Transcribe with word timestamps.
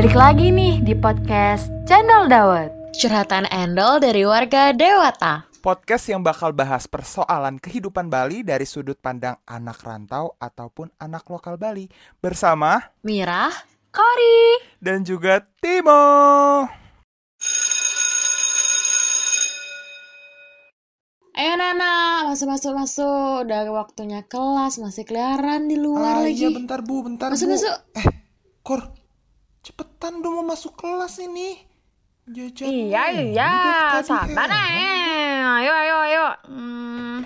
Balik 0.00 0.16
lagi 0.16 0.48
nih 0.48 0.80
di 0.80 0.96
podcast 0.96 1.68
Channel 1.84 2.24
Dawet. 2.24 2.72
Curhatan 2.96 3.44
Endol 3.52 4.00
dari 4.00 4.24
warga 4.24 4.72
Dewata. 4.72 5.44
Podcast 5.60 6.08
yang 6.08 6.24
bakal 6.24 6.56
bahas 6.56 6.88
persoalan 6.88 7.60
kehidupan 7.60 8.08
Bali 8.08 8.40
dari 8.40 8.64
sudut 8.64 8.96
pandang 8.96 9.36
anak 9.44 9.84
rantau 9.84 10.40
ataupun 10.40 10.88
anak 10.96 11.28
lokal 11.28 11.60
Bali 11.60 11.84
bersama 12.16 12.80
Mirah, 13.04 13.52
Kori. 13.92 14.64
dan 14.80 15.04
juga 15.04 15.44
Timo. 15.60 16.00
Ayo 21.30 21.52
Nana, 21.56 22.24
masuk 22.24 22.48
masuk 22.48 22.72
masuk. 22.72 23.44
Udah 23.44 23.68
waktunya 23.68 24.24
kelas, 24.24 24.80
masih 24.80 25.04
keliaran 25.04 25.68
di 25.68 25.76
luar 25.76 26.20
Ah, 26.20 26.24
lagi. 26.24 26.40
iya 26.40 26.48
bentar 26.48 26.80
Bu, 26.80 27.04
bentar 27.04 27.36
Masuk 27.36 27.52
Bu. 27.52 27.60
masuk. 27.60 27.76
Eh, 28.00 28.06
Kor, 28.60 28.80
cepetan 29.70 30.18
dong 30.18 30.42
mau 30.42 30.50
masuk 30.50 30.74
kelas 30.74 31.22
ini. 31.22 31.62
Jajan 32.30 32.66
Iya 32.66 33.02
iya, 33.10 33.50
tadi, 34.02 34.06
sabar 34.06 34.46
eh. 34.50 35.38
Ayo 35.42 35.72
ayo 35.72 35.96
ayo. 36.06 36.26
Hmm. 36.46 37.18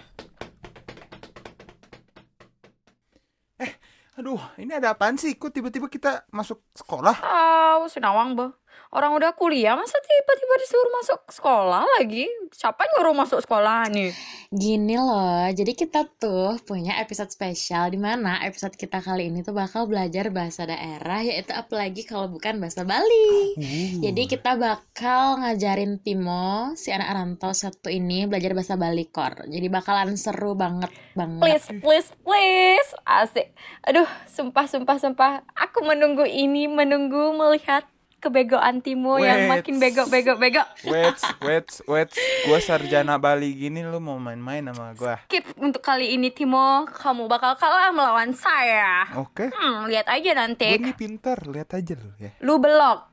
Aduh, 4.15 4.39
ini 4.63 4.71
ada 4.71 4.95
apaan 4.95 5.19
sih? 5.19 5.35
Kok 5.35 5.51
tiba-tiba 5.51 5.91
kita 5.91 6.23
masuk 6.31 6.63
sekolah? 6.71 7.19
Tahu 7.19 7.91
Sinawang 7.91 8.39
bah. 8.39 8.55
Orang 8.95 9.19
udah 9.19 9.35
kuliah 9.35 9.75
masa 9.75 9.99
tiba-tiba 9.99 10.55
disuruh 10.63 10.93
masuk 11.03 11.21
sekolah 11.27 11.83
lagi? 11.99 12.31
Siapa 12.55 12.79
yang 12.79 12.91
nyuruh 12.95 13.17
masuk 13.19 13.43
sekolah 13.43 13.91
nih? 13.91 14.15
Gini 14.55 14.95
loh, 14.95 15.51
jadi 15.51 15.75
kita 15.75 16.07
tuh 16.15 16.55
punya 16.63 17.03
episode 17.03 17.27
spesial 17.27 17.91
di 17.91 17.99
mana 17.99 18.39
episode 18.47 18.79
kita 18.79 19.03
kali 19.03 19.35
ini 19.35 19.43
tuh 19.43 19.51
bakal 19.51 19.91
belajar 19.91 20.31
bahasa 20.31 20.63
daerah, 20.63 21.27
yaitu 21.27 21.51
apalagi 21.51 22.07
kalau 22.07 22.31
bukan 22.31 22.63
bahasa 22.63 22.87
Bali. 22.87 23.59
Uh. 23.59 23.99
Jadi 23.99 24.31
kita 24.31 24.55
bakal 24.55 25.43
ngajarin 25.43 25.99
Timo, 25.99 26.79
si 26.79 26.95
anak 26.95 27.19
rantau 27.19 27.51
satu 27.51 27.91
ini 27.91 28.31
belajar 28.31 28.55
bahasa 28.55 28.79
Bali 28.79 29.11
Kor. 29.11 29.51
Jadi 29.51 29.67
bakalan 29.75 30.15
seru 30.15 30.55
banget 30.55 30.95
banget. 31.19 31.43
Please 31.43 31.67
please 31.83 32.09
please. 32.23 32.91
Asik. 33.03 33.51
Aduh, 33.91 34.07
sumpah 34.31 34.71
sumpah 34.71 35.03
sumpah. 35.03 35.43
Aku 35.59 35.83
menunggu 35.83 36.23
ini, 36.31 36.71
menunggu 36.71 37.35
melihat 37.35 37.91
kebegoan 38.25 38.81
Timo 38.81 39.21
yang 39.21 39.45
Wait. 39.45 39.53
makin 39.61 39.77
bego 39.77 40.09
bego 40.09 40.41
bego. 40.41 40.65
Wait, 40.89 41.21
wait, 41.45 41.69
wait. 41.85 42.09
Gua 42.49 42.59
sarjana 42.59 43.21
Bali 43.21 43.53
gini 43.53 43.85
lu 43.85 44.01
mau 44.01 44.17
main-main 44.17 44.65
sama 44.65 44.97
gua. 44.97 45.21
Skip 45.29 45.45
untuk 45.61 45.85
kali 45.85 46.17
ini 46.17 46.33
Timo, 46.33 46.89
kamu 46.89 47.29
bakal 47.29 47.53
kalah 47.61 47.93
melawan 47.93 48.33
saya. 48.33 49.05
Oke. 49.21 49.53
Hmm, 49.53 49.85
lihat 49.93 50.09
aja 50.09 50.33
Gue 50.33 50.41
nanti. 50.41 50.69
ini 50.81 50.97
pinter, 50.97 51.37
lihat 51.45 51.77
aja 51.77 51.93
lu 51.93 52.11
ya. 52.17 52.33
Lu 52.41 52.57
belok. 52.57 53.13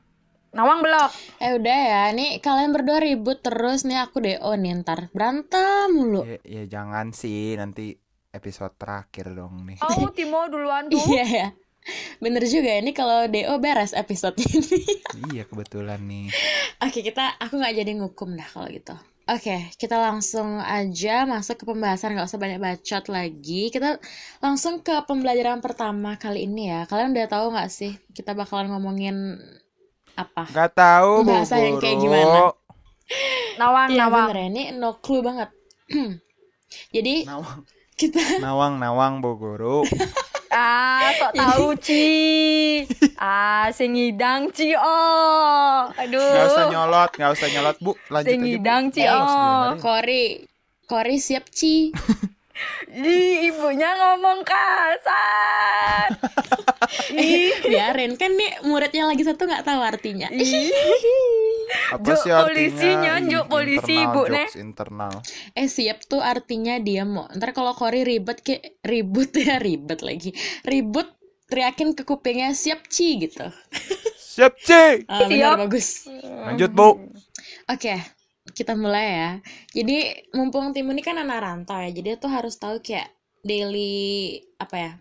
Nawang 0.52 0.80
belok. 0.84 1.12
Eh 1.40 1.56
udah 1.56 1.78
ya, 1.84 2.02
nih 2.12 2.40
kalian 2.40 2.72
berdua 2.72 3.00
ribut 3.00 3.40
terus 3.40 3.84
nih 3.84 4.00
aku 4.00 4.20
DO 4.20 4.52
nih 4.56 4.84
ntar 4.84 5.12
berantem 5.12 5.92
mulu. 5.92 6.24
Ya, 6.24 6.40
ya 6.44 6.62
jangan 6.68 7.12
sih 7.12 7.56
nanti 7.56 7.96
episode 8.32 8.76
terakhir 8.76 9.32
dong 9.32 9.64
nih. 9.68 9.80
Oh, 9.80 10.08
Timo 10.12 10.48
duluan 10.48 10.88
tuh. 10.88 11.00
Iya 11.12 11.24
ya. 11.28 11.48
Bener 12.22 12.42
juga 12.46 12.78
ini 12.78 12.94
kalau 12.94 13.26
DO 13.26 13.54
beres 13.58 13.90
episode 13.92 14.38
ini. 14.38 14.80
iya 15.34 15.42
kebetulan 15.42 15.98
nih. 16.06 16.30
Oke 16.78 17.02
kita, 17.02 17.34
aku 17.42 17.58
nggak 17.58 17.74
jadi 17.82 17.92
ngukum 17.98 18.38
dah 18.38 18.46
kalau 18.46 18.70
gitu. 18.70 18.94
Oke, 19.22 19.70
kita 19.78 20.02
langsung 20.02 20.58
aja 20.58 21.22
masuk 21.26 21.62
ke 21.62 21.64
pembahasan 21.66 22.18
nggak 22.18 22.26
usah 22.26 22.42
banyak 22.42 22.58
bacot 22.58 23.06
lagi. 23.06 23.70
Kita 23.70 23.98
langsung 24.42 24.82
ke 24.82 24.98
pembelajaran 25.06 25.62
pertama 25.62 26.18
kali 26.18 26.46
ini 26.46 26.70
ya. 26.74 26.86
Kalian 26.90 27.14
udah 27.14 27.26
tahu 27.30 27.46
nggak 27.54 27.70
sih 27.70 27.94
kita 28.14 28.34
bakalan 28.34 28.74
ngomongin 28.74 29.38
apa? 30.18 30.46
Gak 30.50 30.74
tahu 30.74 31.22
Bu 31.22 31.38
Bahasa 31.38 31.58
yang 31.58 31.78
kayak 31.78 31.98
gimana? 32.02 32.50
Nawang, 33.58 33.88
Iya 33.94 34.06
nawang. 34.06 34.26
bener 34.30 34.36
ya, 34.38 34.46
ini 34.50 34.62
no 34.74 34.98
clue 34.98 35.22
banget. 35.22 35.50
Jadi 36.94 37.14
Nawang, 37.28 37.62
kita 37.94 38.20
nawang, 38.40 38.74
nawang 38.82 39.12
Bu 39.22 39.38
Guru. 39.38 39.86
Ah, 40.52 41.08
sok 41.16 41.32
tahu 41.32 41.68
Ci. 41.80 42.04
Ah, 43.16 43.72
sing 43.72 43.96
ngidang 43.96 44.52
Ci. 44.52 44.76
Oh. 44.76 45.88
Aduh. 45.96 46.20
Gak 46.20 46.46
usah 46.52 46.64
nyolot, 46.68 47.10
gak 47.16 47.30
usah 47.32 47.48
nyolot 47.48 47.76
Bu. 47.80 47.92
Lanjut 48.12 48.28
Sing 48.28 48.38
aja 48.38 48.44
Bu. 48.44 48.48
ngidang 48.52 48.84
Ci. 48.92 49.02
Oh. 49.08 49.80
Kori, 49.80 50.24
Kori 50.84 51.16
siap 51.16 51.48
Ci. 51.48 51.88
Ih, 52.92 53.48
ibunya 53.48 53.90
ngomong 53.96 54.44
kasar. 54.44 56.12
Ih. 57.16 57.56
Biarin 57.64 58.20
kan 58.20 58.36
nih 58.36 58.60
muridnya 58.68 59.08
lagi 59.08 59.24
satu 59.24 59.48
nggak 59.48 59.64
tahu 59.64 59.80
artinya. 59.80 60.28
Apa 61.92 62.12
Juk 62.12 62.16
sih 62.16 62.32
artinya? 62.32 62.48
polisinya, 62.48 63.12
juk 63.20 63.44
polisi, 63.52 63.96
internal, 64.00 64.14
Bu, 64.14 64.22
Nek. 64.32 64.48
jokes 64.48 64.56
internal. 64.56 65.14
Eh 65.52 65.68
siap 65.68 65.98
tuh 66.08 66.24
artinya 66.24 66.80
dia 66.80 67.04
mau. 67.04 67.28
Ntar 67.28 67.52
kalau 67.52 67.72
Kori 67.76 68.02
ribet 68.02 68.40
kayak 68.40 68.80
ribut 68.82 69.30
ya 69.44 69.60
ribet 69.60 70.00
lagi. 70.00 70.30
Ribut 70.64 71.08
teriakin 71.48 71.92
ke 71.92 72.02
kupingnya 72.08 72.56
siap 72.56 72.88
Ci 72.88 73.20
gitu. 73.20 73.44
Siap, 74.32 74.56
Ci. 74.64 75.04
Ah, 75.12 75.28
benar 75.28 75.60
Siap. 75.60 75.60
bagus. 75.60 75.88
Lanjut, 76.24 76.72
Bu. 76.72 76.88
Oke, 77.68 78.00
kita 78.56 78.72
mulai 78.72 79.06
ya. 79.12 79.30
Jadi 79.76 79.96
mumpung 80.32 80.72
Tim 80.72 80.88
ini 80.88 81.04
kan 81.04 81.20
anak 81.20 81.44
rantau 81.44 81.76
ya, 81.76 81.92
jadi 81.92 82.16
dia 82.16 82.16
tuh 82.16 82.32
harus 82.32 82.56
tahu 82.56 82.80
kayak 82.80 83.12
daily 83.44 84.40
apa 84.56 84.76
ya 84.78 84.92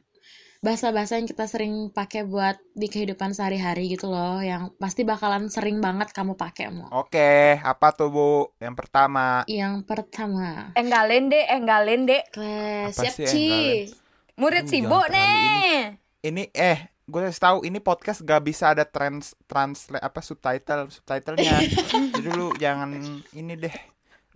bahasa-bahasa 0.62 1.18
yang 1.18 1.26
kita 1.26 1.50
sering 1.50 1.90
pakai 1.90 2.22
buat 2.22 2.54
di 2.78 2.86
kehidupan 2.86 3.34
sehari-hari 3.34 3.98
gitu 3.98 4.14
loh, 4.14 4.38
yang 4.46 4.70
pasti 4.78 5.02
bakalan 5.02 5.50
sering 5.50 5.82
banget 5.82 6.14
kamu 6.14 6.38
pakai 6.38 6.70
mau. 6.70 6.86
Oke, 6.94 7.58
apa 7.58 7.90
tuh 7.98 8.14
Bu? 8.14 8.32
Yang 8.62 8.76
pertama. 8.78 9.42
Yang 9.50 9.82
pertama, 9.90 10.70
Enggalen 10.78 11.34
deh, 11.34 11.46
enggalen 11.50 12.06
deh. 12.06 12.22
siap 12.94 13.14
sih 13.18 13.26
Ci. 13.26 13.50
Murid 14.38 14.66
Uh, 14.66 14.70
sibuk 14.70 15.06
nih. 15.10 15.98
Ini 16.22 16.54
eh 16.54 16.94
gue 17.10 17.20
kasih 17.28 17.42
tahu 17.42 17.58
ini 17.66 17.82
podcast 17.82 18.22
gak 18.22 18.46
bisa 18.46 18.72
ada 18.72 18.86
trans 18.86 19.34
translate 19.50 20.06
apa 20.06 20.22
subtitle 20.22 20.94
subtitlenya. 20.94 21.58
Jadi 22.14 22.30
lu 22.30 22.54
jangan 22.62 23.02
ini 23.34 23.58
deh. 23.58 23.76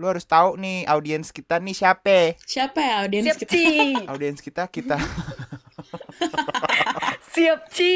Lu 0.01 0.09
harus 0.09 0.25
tahu 0.25 0.57
nih 0.57 0.89
audiens 0.89 1.29
kita 1.29 1.61
nih 1.61 1.71
siapa? 1.77 2.33
Siapa 2.43 2.81
ya 2.81 2.93
audiens 3.05 3.25
Siap 3.29 3.37
kita? 3.45 3.61
Audiens 4.09 4.41
kita 4.41 4.67
kita. 4.67 4.97
Siap 7.35 7.67
Ci. 7.69 7.95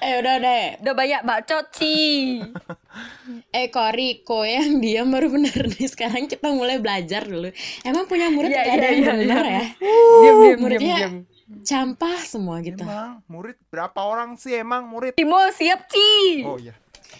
Eh 0.00 0.12
udah 0.18 0.36
deh. 0.40 0.64
Udah 0.80 0.94
banyak 0.94 1.22
bacot 1.24 1.66
Ci. 1.74 1.98
Eh 3.54 3.70
Kori, 3.70 4.26
ko 4.26 4.42
yang 4.42 4.82
diam 4.82 5.14
baru 5.14 5.30
bener 5.30 5.70
nih. 5.70 5.86
Sekarang 5.86 6.26
kita 6.26 6.50
mulai 6.50 6.82
belajar 6.82 7.22
dulu. 7.22 7.46
Emang 7.86 8.06
punya 8.06 8.26
murid 8.26 8.50
Iya, 8.50 8.62
ada 8.66 8.74
iya, 8.74 8.90
yang 8.90 8.98
iya, 8.98 9.12
bener 9.14 9.44
iya. 9.46 9.54
ya? 9.54 9.64
Diam 9.78 9.86
diam 10.18 10.38
diam 10.42 10.58
muridnya 10.58 10.96
diam. 10.98 11.14
Campah 11.62 12.18
semua 12.22 12.58
gitu. 12.62 12.82
Emang 12.82 13.22
murid 13.30 13.54
berapa 13.70 13.94
orang 14.02 14.34
sih 14.34 14.58
emang 14.58 14.90
murid? 14.90 15.14
Timo 15.14 15.38
siap 15.54 15.86
Ci. 15.86 16.42
Oh 16.42 16.58
iya. 16.58 16.74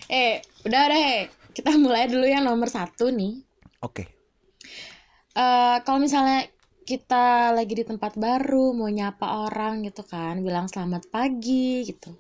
Eh, 0.06 0.42
udah 0.66 0.82
deh. 0.90 1.14
Kita 1.50 1.70
mulai 1.74 2.10
dulu 2.10 2.26
yang 2.26 2.42
nomor 2.42 2.66
satu 2.66 3.10
nih. 3.10 3.38
Oke. 3.80 4.04
eh 5.30 5.76
kalau 5.86 6.02
misalnya 6.02 6.50
kita 6.90 7.54
lagi 7.54 7.78
di 7.78 7.86
tempat 7.86 8.18
baru 8.18 8.74
mau 8.74 8.90
nyapa 8.90 9.46
orang 9.46 9.86
gitu 9.86 10.02
kan 10.02 10.42
bilang 10.42 10.66
selamat 10.66 11.06
pagi 11.06 11.86
gitu. 11.86 12.10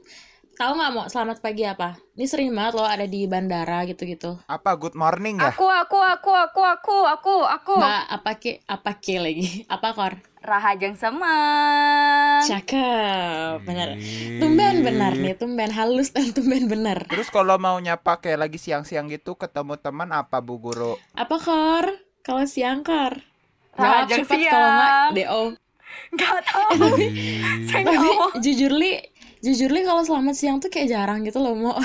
Tahu 0.54 0.70
nggak 0.78 0.92
mau 0.94 1.10
selamat 1.10 1.42
pagi 1.42 1.66
apa? 1.66 1.98
Ini 2.14 2.26
sering 2.30 2.54
banget 2.54 2.78
loh 2.78 2.86
ada 2.86 3.02
di 3.08 3.26
bandara 3.26 3.82
gitu 3.88 4.06
gitu 4.06 4.38
Apa 4.46 4.78
good 4.78 4.94
morning 4.94 5.42
ya? 5.42 5.50
Aku 5.50 5.66
aku 5.66 5.98
aku 5.98 6.30
aku 6.30 6.62
aku 6.62 6.96
aku 7.02 7.34
aku. 7.50 7.74
mbak 7.82 8.02
apa 8.14 8.30
ke 8.38 8.62
apa 8.70 8.90
ke 9.02 9.18
lagi? 9.18 9.66
Apa 9.66 9.90
kor? 9.90 10.14
Rahajeng 10.38 10.94
sama. 10.94 11.34
cakep 12.46 13.66
bener. 13.66 13.98
Tumben 14.38 14.86
benar 14.86 15.18
nih 15.18 15.34
tumben 15.34 15.74
halus 15.74 16.14
dan 16.14 16.30
tumben 16.30 16.70
bener 16.70 17.10
Terus 17.10 17.26
kalau 17.34 17.58
mau 17.58 17.74
nyapa 17.82 18.22
kayak 18.22 18.46
lagi 18.46 18.58
siang-siang 18.62 19.10
gitu 19.10 19.34
ketemu 19.34 19.82
teman 19.82 20.14
apa 20.14 20.38
Bu 20.38 20.62
Guru? 20.62 20.94
apa 21.18 21.36
kor? 21.42 21.90
Kalau 22.22 22.46
siang 22.46 22.86
kor 22.86 23.29
Rajang 23.74 24.08
Jawab 24.08 24.26
cepet 24.26 24.38
kalau 24.50 24.68
nggak 24.70 24.92
do 25.14 25.42
Gak 26.10 26.42
tahu. 26.42 26.86
Saya 27.70 27.80
nggak 27.86 27.98
tapi 27.98 28.08
mau. 28.18 28.28
jujur 28.42 28.72
li 28.74 28.92
jujur 29.40 29.70
li 29.72 29.80
kalau 29.86 30.02
selamat 30.04 30.34
siang 30.36 30.58
tuh 30.60 30.68
kayak 30.68 30.90
jarang 30.90 31.24
gitu 31.24 31.40
loh 31.40 31.54
mau 31.56 31.78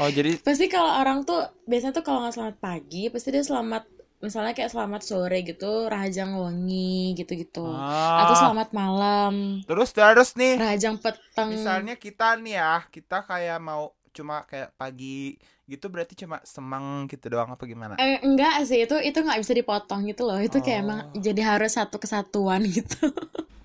Oh 0.00 0.08
jadi 0.08 0.38
pasti 0.46 0.70
kalau 0.70 0.96
orang 1.02 1.26
tuh 1.26 1.44
biasanya 1.68 1.92
tuh 1.98 2.04
kalau 2.06 2.24
nggak 2.24 2.34
selamat 2.34 2.56
pagi 2.62 3.10
pasti 3.12 3.28
dia 3.34 3.44
selamat 3.44 3.84
misalnya 4.22 4.54
kayak 4.54 4.70
selamat 4.70 5.02
sore 5.02 5.42
gitu 5.42 5.90
rahajang 5.90 6.38
wengi 6.38 7.10
gitu-gitu. 7.18 7.66
Ah. 7.66 8.22
atau 8.22 8.34
selamat 8.38 8.70
malam. 8.70 9.34
Terus 9.66 9.90
terus 9.90 10.38
nih. 10.38 10.62
Rahajang 10.62 10.96
peteng. 11.02 11.50
Misalnya 11.50 11.98
kita 11.98 12.38
nih 12.38 12.54
ya 12.54 12.86
kita 12.86 13.26
kayak 13.26 13.58
mau 13.58 13.90
cuma 14.12 14.44
kayak 14.44 14.72
pagi 14.72 15.34
gitu 15.64 15.88
berarti 15.88 16.12
cuma 16.14 16.38
semang 16.42 17.04
gitu 17.06 17.26
doang 17.28 17.48
apa 17.48 17.64
gimana? 17.64 17.96
Eh, 17.96 18.20
enggak 18.20 18.60
sih 18.62 18.80
itu 18.80 18.94
itu 18.98 19.16
nggak 19.16 19.40
bisa 19.40 19.52
dipotong 19.52 20.04
gitu 20.04 20.22
loh 20.22 20.36
itu 20.36 20.58
kayak 20.58 20.78
Oh. 20.78 20.84
emang 20.84 21.00
jadi 21.14 21.42
harus 21.48 21.72
satu 21.72 21.96
kesatuan 21.96 22.60
gitu 22.68 23.08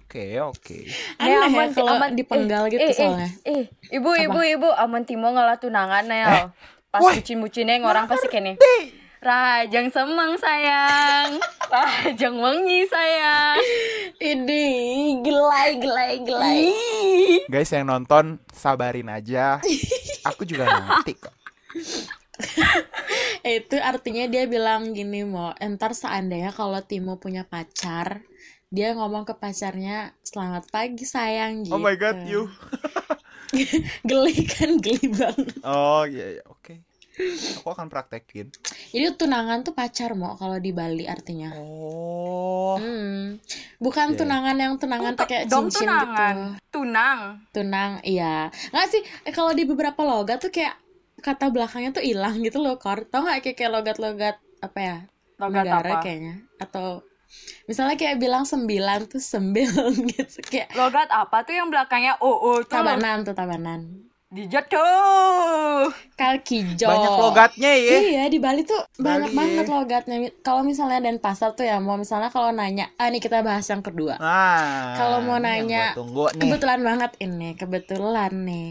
Oke, 0.07 0.39
oke. 0.39 0.79
aneh 1.19 1.27
Eh, 1.27 1.35
ya 1.35 1.45
aman, 1.45 1.67
kalau 1.69 1.94
aman. 1.94 2.15
dipenggal 2.15 2.63
Eh, 2.65 2.71
gitu 2.71 2.79
eh, 2.81 2.95
soalnya 2.95 3.27
Eh, 3.44 3.63
ibu, 3.91 4.07
Apa? 4.07 4.23
ibu, 4.23 4.39
ibu, 4.39 4.69
aman 4.71 5.03
timo 5.03 5.27
ngalah 5.27 5.59
tunangan 5.59 6.07
ya. 6.07 6.47
Pas 6.88 7.03
woi. 7.03 7.19
bucin-bucinnya 7.19 7.83
orang 7.83 8.07
pasti 8.07 8.25
kene. 8.25 8.55
Rajang 9.19 9.91
semang 9.91 10.38
sayang, 10.38 11.35
rajang 11.67 12.35
wengi 12.38 12.88
sayang. 12.88 13.59
ini 14.17 14.65
gelai 15.19 15.75
gelai 15.75 16.13
gelai. 16.21 16.63
Guys 17.45 17.67
yang 17.69 17.83
nonton 17.85 18.39
sabarin 18.47 19.11
aja. 19.11 19.59
Aku 20.33 20.44
juga 20.44 20.68
ngerti 20.68 21.13
kok. 21.18 21.35
itu 23.47 23.75
artinya 23.81 24.25
dia 24.29 24.45
bilang 24.45 24.94
gini 24.94 25.25
mau 25.25 25.53
entar 25.57 25.97
seandainya 25.97 26.53
kalau 26.53 26.77
Timo 26.85 27.18
punya 27.18 27.41
pacar 27.47 28.21
dia 28.68 28.91
ngomong 28.94 29.24
ke 29.24 29.33
pacarnya 29.33 30.12
selamat 30.21 30.68
pagi 30.69 31.07
sayang 31.07 31.63
gitu 31.65 31.75
Oh 31.75 31.81
my 31.81 31.95
god, 31.95 32.19
you. 32.27 32.51
geli 34.09 34.44
kan 34.44 34.75
geli 34.83 35.07
banget 35.15 35.56
Oh 35.63 36.03
iya 36.03 36.39
iya, 36.39 36.44
oke. 36.45 36.87
Aku 37.57 37.67
akan 37.67 37.89
praktekin. 37.89 38.53
jadi 38.89 39.09
tunangan 39.11 39.61
tuh 39.61 39.73
pacar 39.73 40.13
mau 40.13 40.37
kalau 40.37 40.57
di 40.57 40.69
Bali 40.69 41.03
artinya 41.03 41.49
Oh. 41.57 42.77
Hmm. 42.77 43.41
Bukan 43.77 44.13
Oke. 44.13 44.21
tunangan 44.21 44.53
yang 44.53 44.77
tunangan 44.77 45.13
pakai 45.15 45.45
Dong 45.45 45.73
cincin 45.73 45.89
tunangan, 45.89 46.35
gitu. 46.37 46.61
tunang. 46.71 47.19
Tunang, 47.49 47.91
iya. 48.03 48.53
Nggak 48.69 48.87
sih, 48.87 49.01
eh, 49.23 49.33
kalau 49.33 49.51
di 49.51 49.65
beberapa 49.65 49.97
logat 50.01 50.39
tuh 50.39 50.49
kayak 50.49 50.77
kata 51.17 51.49
belakangnya 51.49 51.89
tuh 51.91 52.05
hilang 52.05 52.37
gitu 52.39 52.61
loh, 52.61 52.77
Kor. 52.77 53.09
Tau 53.09 53.25
nggak 53.25 53.41
kayak, 53.41 53.55
kayak 53.57 53.71
logat-logat 53.73 54.35
apa 54.61 54.79
ya? 54.79 54.97
Logat 55.37 55.65
negara 55.65 55.89
apa? 55.89 56.01
kayaknya. 56.01 56.35
Atau 56.57 57.01
misalnya 57.65 57.95
kayak 57.97 58.17
bilang 58.17 58.45
sembilan 58.45 58.99
tuh 59.09 59.21
sembilan 59.21 59.91
gitu. 60.13 60.37
Kayak 60.45 60.69
Logat 60.73 61.09
apa 61.09 61.41
tuh 61.41 61.53
yang 61.53 61.67
belakangnya 61.69 62.21
oo 62.21 62.61
tuh? 62.61 62.69
tabanan 62.69 63.25
tuh 63.25 63.33
tabanan. 63.33 63.81
Dijatuh. 64.27 65.88
Kalkijo. 66.19 66.83
Banyak 66.83 67.13
logatnya 67.15 67.71
ya. 67.71 67.95
Iya 68.03 68.24
di 68.27 68.44
Bali 68.44 68.68
tuh 68.68 68.75
banyak 69.00 69.31
Bali, 69.31 69.38
banget 69.39 69.65
ya. 69.65 69.71
logatnya. 69.71 70.18
Kalau 70.44 70.68
misalnya 70.68 71.00
Denpasar 71.00 71.56
tuh 71.56 71.63
ya 71.63 71.79
mau 71.79 71.95
misalnya 71.95 72.27
kalau 72.27 72.51
nanya, 72.51 72.91
ah 73.00 73.07
nih 73.07 73.24
kita 73.24 73.39
bahas 73.39 73.63
yang 73.71 73.79
kedua. 73.79 74.19
Nah, 74.19 75.00
Kalau 75.00 75.24
mau 75.24 75.39
ini 75.39 75.47
nanya, 75.47 75.95
tunggu 75.95 76.27
nih. 76.35 76.44
Kebetulan 76.44 76.79
banget 76.83 77.12
ini, 77.24 77.50
kebetulan 77.56 78.31
nih. 78.44 78.69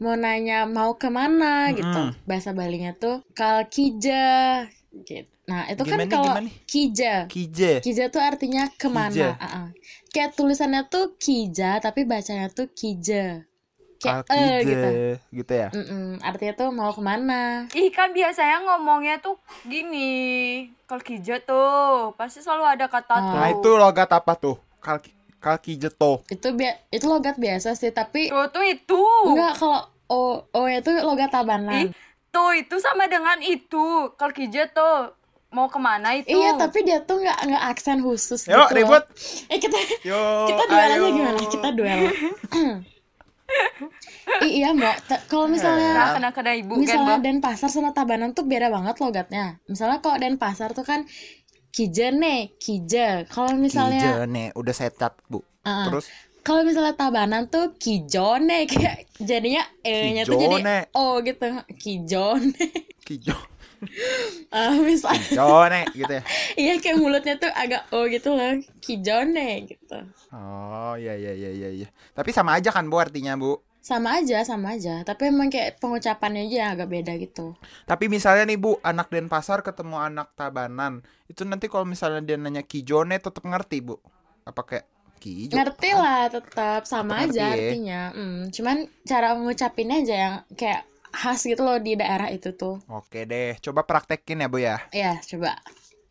Mau 0.00 0.16
nanya 0.16 0.64
mau 0.64 0.96
ke 0.96 1.12
mana 1.12 1.68
gitu. 1.76 1.84
Mm-mm. 1.84 2.16
Bahasa 2.24 2.56
Balinya 2.56 2.96
tuh 2.96 3.20
kalkija 3.36 4.64
gitu. 5.04 5.28
Nah, 5.44 5.68
itu 5.68 5.84
kan 5.84 6.00
Gimana, 6.00 6.08
kalau 6.08 6.32
gimana? 6.32 6.50
kija. 6.64 7.14
Kije. 7.28 7.72
Kija 7.84 8.08
tuh 8.08 8.24
artinya 8.24 8.72
Kija. 8.72 8.80
ke 8.80 8.88
mana. 8.88 9.36
Uh-uh. 9.36 9.66
Kayak 10.08 10.32
tulisannya 10.32 10.88
tuh 10.88 11.20
kija 11.20 11.84
tapi 11.84 12.08
bacanya 12.08 12.48
tuh 12.48 12.72
kija. 12.72 13.44
Kayak 13.96 14.22
eh 14.28 14.58
gitu. 14.60 14.88
gitu 15.32 15.52
ya. 15.52 15.68
Mm-mm. 15.70 16.18
Artinya 16.20 16.54
tuh 16.54 16.68
mau 16.70 16.88
ke 16.88 17.00
mana. 17.00 17.64
Ih 17.70 17.88
kan 17.88 18.10
biasanya 18.10 18.62
ngomongnya 18.62 19.18
tuh 19.18 19.36
gini 19.64 20.12
Kalau 20.84 21.00
kijo 21.00 21.36
tuh 21.40 21.72
Pasti 22.12 22.38
selalu 22.38 22.64
ada 22.70 22.86
kata 22.86 23.14
Oh. 23.14 23.20
tuh 23.22 23.34
Nah, 23.34 23.48
itu 23.50 23.70
logat 23.72 24.10
apa 24.10 24.32
tuh? 24.34 24.56
Kalki 24.78 25.10
Kalkijeto. 25.36 26.24
Itu 26.26 26.52
bia- 26.52 26.80
itu 26.88 27.04
logat 27.04 27.36
biasa 27.36 27.72
sih, 27.72 27.90
tapi 27.90 28.26
Tuh 28.26 28.48
tuh 28.48 28.62
itu 28.62 29.00
enggak 29.26 29.54
kalau 29.54 29.80
o 30.06 30.20
o 30.46 30.60
itu 30.64 30.88
logat 30.98 31.28
tabanan. 31.30 31.72
Ih, 31.74 31.88
Tuh 32.30 32.50
itu 32.54 32.76
sama 32.76 33.04
dengan 33.04 33.38
itu 33.38 33.84
Kalau 34.12 34.32
kijo 34.32 34.64
tuh 34.68 35.12
Mau 35.48 35.68
ke 35.68 35.78
mana 35.78 36.10
itu 36.12 36.34
Iya, 36.34 36.58
tapi 36.58 36.82
dia 36.82 36.98
tuh 36.98 37.20
nggak 37.20 37.38
nggak 37.46 37.64
aksen 37.68 38.00
khusus 38.00 38.42
Yuk, 38.42 38.50
gitu. 38.50 38.58
loh. 38.58 38.74
ribut. 38.74 39.04
Eh 39.46 39.56
kita 39.56 39.78
Yo, 40.02 40.18
kita 40.44 40.62
duel 40.66 40.82
aja 40.82 40.96
ayo. 40.96 41.06
gimana? 41.08 41.38
Kita 41.40 41.68
duel. 41.70 41.98
I- 44.44 44.60
iya 44.62 44.70
mbak, 44.72 44.96
kalau 45.26 45.46
misalnya 45.46 46.14
kena 46.16 46.30
kena 46.30 46.52
ibu 46.56 46.74
kan 46.74 46.80
misalnya 46.80 47.16
Mbak. 47.16 47.24
Denpasar 47.24 47.70
sama 47.70 47.90
Tabanan 47.90 48.32
tuh 48.32 48.44
beda 48.44 48.68
banget 48.68 48.96
logatnya. 48.98 49.58
Misalnya 49.66 49.98
kalau 50.00 50.16
Denpasar 50.18 50.72
tuh 50.72 50.82
kan 50.82 51.04
kijene, 51.70 52.54
kije. 52.56 53.26
Kalau 53.26 53.52
misalnya 53.54 54.00
Kijene, 54.22 54.54
udah 54.54 54.74
saya 54.74 54.90
cat, 54.90 55.18
Bu. 55.26 55.42
Ah. 55.62 55.90
Terus 55.90 56.06
kalau 56.44 56.60
misalnya 56.62 56.92
Tabanan 56.94 57.48
tuh 57.48 57.72
kijone 57.80 58.68
kayak 58.68 59.08
jadinya 59.16 59.64
e-nya 59.80 60.28
tuh 60.28 60.36
jadi 60.36 60.56
Kijone. 60.60 60.76
oh 60.92 61.14
gitu. 61.24 61.46
Kijone. 61.80 62.52
Kijo. 63.04 63.36
Ah, 64.54 64.70
misal 64.78 65.18
Kijone 65.18 65.82
gitu 65.98 66.12
ya. 66.14 66.22
iya 66.62 66.72
kayak 66.78 67.02
mulutnya 67.02 67.34
tuh 67.34 67.50
agak 67.50 67.90
oh 67.90 68.06
gitu 68.06 68.30
loh. 68.30 68.62
Kijone 68.78 69.66
gitu. 69.66 69.98
Oh, 70.30 70.94
iya 70.94 71.18
iya 71.18 71.34
iya 71.34 71.50
iya 71.50 71.68
iya. 71.82 71.88
Tapi 72.14 72.30
sama 72.30 72.54
aja 72.54 72.70
kan, 72.70 72.86
Bu, 72.86 73.02
artinya, 73.02 73.34
Bu. 73.34 73.58
Sama 73.82 74.22
aja, 74.22 74.40
sama 74.46 74.78
aja. 74.78 75.02
Tapi 75.02 75.28
emang 75.28 75.50
kayak 75.50 75.82
pengucapannya 75.82 76.46
aja 76.48 76.72
agak 76.78 76.88
beda 76.88 77.12
gitu. 77.18 77.58
Tapi 77.84 78.06
misalnya 78.06 78.46
nih 78.46 78.56
Bu, 78.56 78.78
anak 78.80 79.10
Denpasar 79.10 79.66
ketemu 79.66 79.98
anak 79.98 80.32
Tabanan, 80.38 81.02
itu 81.26 81.42
nanti 81.42 81.66
kalau 81.66 81.84
misalnya 81.84 82.22
dia 82.22 82.38
nanya 82.38 82.62
Kijone 82.62 83.18
tetap 83.18 83.42
ngerti 83.42 83.82
Bu? 83.82 83.98
Apa 84.46 84.62
kayak 84.62 84.86
Kijo? 85.18 85.56
Ngerti 85.56 85.90
lah 85.96 86.28
tetap 86.28 86.84
sama 86.84 87.24
Tetep 87.24 87.32
aja 87.32 87.44
ngerti 87.44 87.58
ya. 87.58 87.66
artinya. 87.66 88.00
Hmm, 88.14 88.40
cuman 88.52 88.76
cara 89.02 89.28
ngucapinnya 89.34 89.96
aja 90.04 90.14
yang 90.14 90.34
kayak 90.54 90.82
khas 91.14 91.46
gitu 91.46 91.62
loh 91.62 91.78
di 91.78 91.94
daerah 91.94 92.28
itu 92.28 92.52
tuh. 92.52 92.82
Oke 92.90 93.24
deh, 93.24 93.54
coba 93.62 93.86
praktekin 93.86 94.42
ya 94.42 94.48
Bu 94.50 94.58
ya. 94.58 94.76
Ya, 94.90 95.16
coba. 95.22 95.62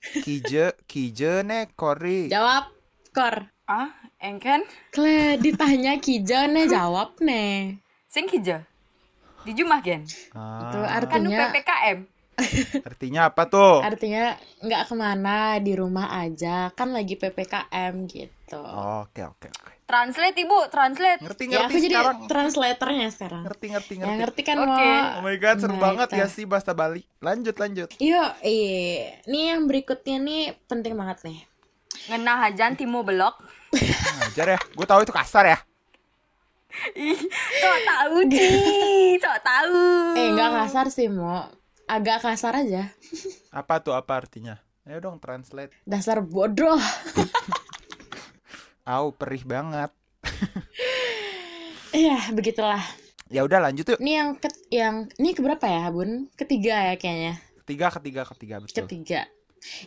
Kije, 0.03 0.75
Kijone, 0.83 1.71
Kori. 1.75 2.27
Jawab, 2.27 2.71
Kor. 3.11 3.51
Ah 3.63 3.95
engken 4.19 4.59
Kle, 4.91 5.39
ditanya 5.39 5.95
kijo 5.95 6.51
nih, 6.51 6.67
jawab 6.67 7.15
nih. 7.23 7.79
Sing 8.11 8.27
kijo 8.27 8.59
Di 9.47 9.55
Jumah 9.55 9.79
gen 9.79 10.03
Itu 10.03 10.35
Ah, 10.35 10.99
Kan 11.07 11.23
nu 11.23 11.31
artinya 11.31 11.39
PPKM 11.47 11.99
artinya 12.89 13.21
apa 13.29 13.45
tuh? 13.45 13.85
artinya 13.85 14.33
nggak 14.65 14.89
ke 14.89 14.93
mana 14.97 15.61
di 15.61 15.77
rumah 15.77 16.17
aja 16.17 16.73
kan 16.73 16.89
lagi 16.89 17.13
ppkm 17.13 18.09
gitu. 18.09 18.42
Oke 18.99 19.21
oke 19.21 19.47
oke. 19.47 19.73
Translate 19.83 20.37
ibu 20.39 20.57
Translate 20.67 21.19
Ngerti 21.19 21.43
ya 21.45 21.49
ngerti 21.59 21.65
aku 21.65 21.77
jadi 21.79 21.95
sekarang. 21.95 22.17
translatornya 22.25 23.07
sekarang. 23.09 23.41
Ngerti 23.43 23.65
ngerti 23.69 23.93
Ya 23.93 23.99
ngerti. 24.01 24.19
ngerti 24.19 24.41
kan 24.41 24.57
Oke. 24.57 24.67
mau. 24.67 25.17
Oh 25.17 25.21
my 25.21 25.35
god, 25.37 25.57
seru 25.57 25.73
Nah, 25.73 25.81
banget 25.83 26.07
itu. 26.09 26.17
ya 26.17 26.27
sih 26.27 26.45
bahasa 26.45 26.71
Bali. 26.71 27.01
Lanjut 27.19 27.53
lanjut. 27.53 27.89
Yuk, 27.95 28.31
iya. 28.41 29.19
Nih 29.23 29.43
yang 29.49 29.65
berikutnya 29.65 30.17
nih 30.17 30.41
penting 30.65 30.93
banget 30.93 31.21
nih. 31.23 31.39
Ngenah 32.05 32.37
hajan 32.41 32.73
timu 32.73 33.01
belok 33.01 33.37
Ngajar 34.17 34.47
ya. 34.53 34.59
Gue 34.71 34.83
tahu 34.83 35.01
itu 35.01 35.11
kasar 35.11 35.45
ya. 35.47 35.57
Ih, 36.91 37.19
sok 37.55 37.77
tahu 37.83 38.17
Ci, 38.27 38.49
sok 39.15 39.37
tahu. 39.41 39.81
Eh, 40.15 40.27
nggak 40.31 40.51
kasar 40.57 40.89
sih, 40.89 41.05
Mo. 41.05 41.45
Agak 41.85 42.17
kasar 42.19 42.57
aja. 42.57 42.89
Apa 43.51 43.77
tuh 43.77 43.93
apa 43.93 44.15
artinya? 44.15 44.57
Ayo 44.83 44.97
dong 44.99 45.15
translate. 45.17 45.69
Dasar 45.83 46.19
bodoh. 46.19 46.75
Au, 48.83 49.15
perih 49.15 49.47
banget. 49.47 49.91
Iya, 51.95 52.35
begitulah. 52.35 52.83
Ya 53.31 53.47
udah 53.47 53.63
lanjut 53.63 53.85
yuk. 53.85 53.99
Ini 54.03 54.11
yang 54.13 54.29
ke 54.35 54.49
yang 54.67 54.95
ini 55.15 55.31
keberapa 55.31 55.63
ya, 55.63 55.87
Bun? 55.87 56.27
Ketiga 56.35 56.91
ya 56.91 56.95
kayaknya. 56.99 57.39
Ketiga 57.63 57.87
ketiga 57.95 58.21
ketiga 58.27 58.55
betul. 58.59 58.83
Ketiga. 58.83 59.23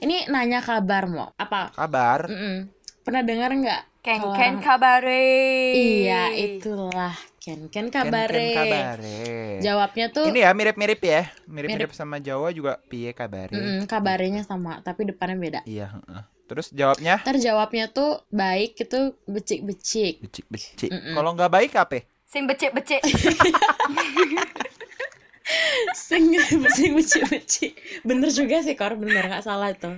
Ini 0.00 0.32
nanya 0.32 0.64
kabar, 0.64 1.04
Mo. 1.04 1.36
Apa? 1.36 1.76
Kabar. 1.76 2.24
Mm-mm. 2.24 2.72
Pernah 3.04 3.20
dengar 3.20 3.52
nggak? 3.52 3.82
Ken 4.00 4.22
kalau 4.22 4.32
ken 4.32 4.56
orang- 4.56 4.64
kabare. 4.64 5.28
Iya, 5.76 6.22
itulah. 6.32 7.12
Ken 7.46 7.70
Ken 7.70 7.86
kabare. 7.94 8.26
Ken, 8.26 8.42
ken 8.50 8.58
kabare. 8.58 9.22
Jawabnya 9.62 10.06
tuh 10.10 10.26
Ini 10.34 10.40
ya 10.42 10.50
mirip-mirip 10.50 10.98
ya. 10.98 11.30
Mirip-mirip 11.46 11.94
Mirip. 11.94 11.94
sama 11.94 12.18
Jawa 12.18 12.50
juga 12.50 12.82
piye 12.90 13.14
kabare. 13.14 13.54
mm, 13.54 13.86
kabarnya 13.86 14.42
sama, 14.42 14.82
tapi 14.82 15.06
depannya 15.06 15.38
beda. 15.38 15.60
Iya, 15.62 15.94
heeh. 15.94 16.22
Terus 16.46 16.74
jawabnya 16.74 17.22
Ntar 17.22 17.38
jawabnya 17.38 17.86
tuh 17.90 18.22
baik 18.34 18.74
itu 18.78 19.14
becik-becik. 19.26 20.26
becik-becik. 20.26 20.90
Mm-mm. 20.90 21.14
Kalau 21.14 21.30
nggak 21.38 21.52
baik 21.54 21.70
apa? 21.78 22.02
Sing 22.26 22.50
becek-becek. 22.50 23.02
Sing 25.94 26.26
sing 26.74 26.90
becik-becik. 26.98 27.78
Bener 28.02 28.34
juga 28.34 28.58
sih, 28.62 28.74
Kor. 28.74 28.98
Bener 28.98 29.22
nggak 29.22 29.46
salah 29.46 29.70
itu. 29.70 29.94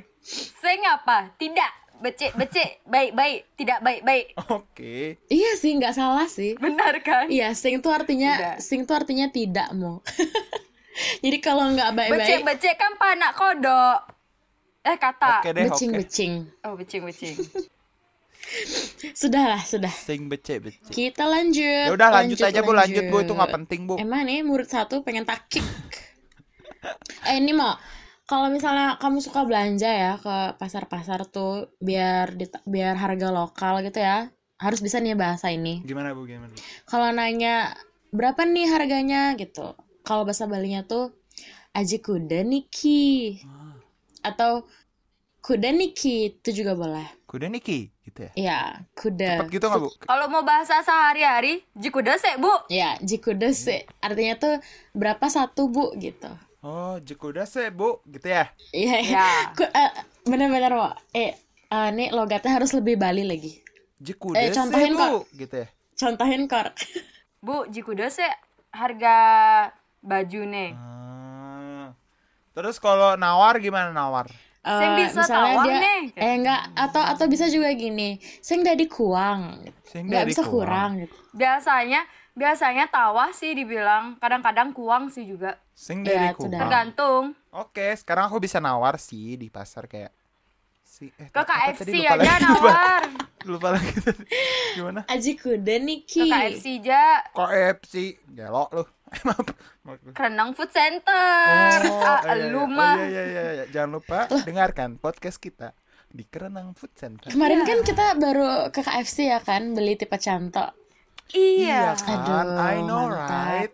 Sing 0.60 0.80
apa? 0.84 1.32
Tidak. 1.40 1.72
Becek-becek. 1.98 2.86
Baik-baik. 2.86 3.58
Tidak 3.58 3.78
baik-baik. 3.82 4.26
Oke. 4.50 5.18
Iya 5.26 5.50
sih, 5.58 5.74
nggak 5.74 5.94
salah 5.94 6.26
sih. 6.30 6.54
Benar 6.56 7.02
kan? 7.02 7.26
Iya, 7.26 7.52
sing 7.58 7.82
tuh 7.82 7.90
artinya 7.90 8.32
Tidak. 8.38 8.56
sing 8.62 8.86
tuh 8.86 8.94
artinya 8.94 9.26
tidak 9.28 9.68
mau. 9.74 10.02
Jadi 11.24 11.38
kalau 11.38 11.70
nggak 11.74 11.90
baik-baik, 11.94 12.22
Becek-becek 12.22 12.74
kan 12.78 12.92
panak 12.98 13.32
kodok. 13.34 13.98
Eh 14.82 14.96
kata. 14.98 15.42
Oke 15.42 15.50
deh, 15.54 15.66
oke. 15.66 15.74
becing-becing. 15.74 16.32
Oh 16.62 16.74
becing-becing. 16.74 17.36
Sudahlah, 19.20 19.60
sudah. 19.60 19.92
Sing 19.92 20.30
becek 20.30 20.64
becek. 20.64 20.88
Kita 20.88 21.28
lanjut. 21.28 21.86
Ya 21.90 21.92
udah 21.92 22.08
lanjut, 22.08 22.38
aja 22.40 22.60
bu, 22.64 22.72
lanjut 22.72 23.04
bu 23.12 23.16
itu 23.20 23.32
nggak 23.36 23.52
penting 23.60 23.80
bu. 23.84 24.00
Emang 24.00 24.24
nih 24.24 24.40
murid 24.40 24.70
satu 24.70 25.04
pengen 25.04 25.28
takik. 25.28 25.64
eh 27.28 27.36
ini 27.36 27.52
mau 27.52 27.76
kalau 28.28 28.52
misalnya 28.52 29.00
kamu 29.00 29.24
suka 29.24 29.48
belanja 29.48 29.88
ya 29.88 30.12
ke 30.20 30.36
pasar-pasar 30.60 31.24
tuh 31.26 31.72
biar 31.80 32.36
di- 32.36 32.64
biar 32.68 32.94
harga 32.94 33.32
lokal 33.32 33.80
gitu 33.80 34.04
ya 34.04 34.28
harus 34.60 34.84
bisa 34.84 35.00
nih 35.00 35.16
bahasa 35.16 35.48
ini. 35.48 35.80
Gimana 35.80 36.12
bu 36.12 36.28
gimana? 36.28 36.52
Kalau 36.84 37.08
nanya 37.08 37.72
berapa 38.12 38.44
nih 38.44 38.68
harganya 38.68 39.32
gitu. 39.34 39.72
Kalau 40.04 40.28
bahasa 40.28 40.44
Balinya 40.44 40.84
tuh 40.84 41.14
aji 41.72 42.04
kuda 42.04 42.44
niki 42.44 43.40
atau 44.20 44.66
kuda 45.40 45.72
niki 45.72 46.36
itu 46.36 46.50
juga 46.52 46.76
boleh. 46.76 47.06
Kuda 47.28 47.52
Niki 47.52 47.92
gitu 48.08 48.24
ya. 48.24 48.32
Iya, 48.32 48.60
kuda. 48.96 49.44
Cepet 49.44 49.52
gitu 49.52 49.64
nggak 49.68 49.80
bu? 49.84 49.90
Kalau 50.00 50.32
mau 50.32 50.40
bahasa 50.40 50.80
sehari-hari, 50.80 51.60
jikudase, 51.76 52.40
Bu. 52.40 52.48
Ya, 52.72 52.96
jikuda 53.04 53.52
sih. 53.52 53.84
Artinya 54.00 54.40
tuh 54.40 54.54
berapa 54.96 55.28
satu 55.28 55.68
bu 55.68 55.92
gitu. 56.00 56.32
Oh 56.58 56.98
jikuda 56.98 57.46
sih 57.46 57.70
bu 57.70 58.02
gitu 58.10 58.34
ya. 58.34 58.50
Iya, 58.74 58.96
iya. 58.98 59.26
Ya. 59.54 59.70
Eh, 59.70 59.90
bener-bener 60.26 60.74
mau. 60.74 60.90
Eh, 61.14 61.38
eh, 61.70 61.88
nih 61.94 62.10
logatnya 62.10 62.58
harus 62.58 62.74
lebih 62.74 62.98
Bali 62.98 63.22
lagi. 63.22 63.62
Jikuda 64.02 64.38
Eh, 64.38 64.50
contohin, 64.50 64.94
bu 64.98 65.22
gitu 65.38 65.54
ya. 65.62 65.68
Contohin 65.98 66.46
kor. 66.50 66.70
Bu, 67.38 67.70
jikudase 67.70 68.26
harga 68.74 69.14
baju 70.02 70.40
nih. 70.42 70.74
Ah. 70.74 71.94
Terus 72.50 72.82
kalau 72.82 73.14
nawar 73.14 73.62
gimana 73.62 73.94
nawar? 73.94 74.26
Sing 74.58 74.90
Eh, 74.90 75.06
bisa 75.06 75.22
misalnya 75.22 75.54
tawar 75.54 75.66
dia, 75.70 75.78
nih. 75.78 76.02
Eh 76.18 76.32
enggak 76.42 76.62
atau 76.74 77.02
atau 77.06 77.26
bisa 77.30 77.46
juga 77.46 77.70
gini. 77.78 78.18
Sing 78.42 78.66
dari 78.66 78.90
kuang. 78.90 79.62
Sing 79.86 80.10
Enggak 80.10 80.26
dari 80.26 80.30
bisa 80.34 80.42
kurang 80.42 81.06
gitu. 81.06 81.14
Biasanya 81.30 82.02
biasanya 82.38 82.86
tawah 82.86 83.28
sih 83.30 83.52
dibilang, 83.52 84.14
kadang-kadang 84.16 84.70
kuang 84.70 85.10
sih 85.10 85.26
juga. 85.26 85.58
Sing 85.74 86.00
Iya, 86.00 86.06
dari 86.06 86.24
dah. 86.24 86.34
kuang. 86.34 86.52
Tergantung. 86.54 87.24
Oke, 87.50 87.90
sekarang 87.92 88.30
aku 88.30 88.38
bisa 88.38 88.58
nawar 88.58 88.96
sih 88.96 89.34
di 89.34 89.48
pasar 89.48 89.84
kayak 89.84 90.14
si 90.80 91.10
eh, 91.12 91.28
Ke 91.28 91.42
KFC 91.42 91.82
tadi? 91.84 92.00
Lupa 92.00 92.14
aja 92.14 92.16
lagi, 92.16 92.46
lupa- 92.48 92.72
nawar. 92.72 93.02
Lupa 93.44 93.68
lagi 93.72 93.94
tadi. 93.96 94.24
Gimana? 94.72 95.00
Aji 95.04 95.32
kuda 95.34 95.62
Ke 95.68 95.76
niki. 95.78 96.24
KFC 96.24 96.64
aja. 96.78 97.02
KFC. 97.30 97.94
Gelok 98.28 98.70
lu. 98.72 98.84
Eh. 99.88 100.12
Kerenang 100.12 100.52
Food 100.52 100.68
Center. 100.68 101.80
Oh, 101.88 101.96
ah, 101.98 102.20
iya, 102.26 102.34
iya. 102.36 102.52
lu 102.52 102.60
Oh, 102.60 102.68
mah. 102.68 102.96
iya, 102.98 103.08
iya, 103.08 103.22
iya, 103.24 103.42
iya. 103.54 103.64
Jangan 103.68 103.90
lupa 103.94 104.18
dengarkan 104.42 104.96
podcast 104.96 105.38
kita 105.38 105.72
di 106.06 106.22
Kerenang 106.22 106.76
Food 106.76 106.92
Center. 106.92 107.28
Kemarin 107.28 107.64
kan 107.64 107.80
kita 107.80 108.12
baru 108.14 108.68
ke 108.68 108.80
KFC 108.80 109.28
ya 109.28 109.40
kan 109.40 109.72
beli 109.72 109.96
tipe 109.96 110.12
cantok. 110.14 110.76
Iya. 111.32 111.94
kan? 111.94 112.18
Aduh, 112.24 112.40
I 112.56 112.76
know 112.80 113.04
mantap. 113.08 113.68
right. 113.68 113.72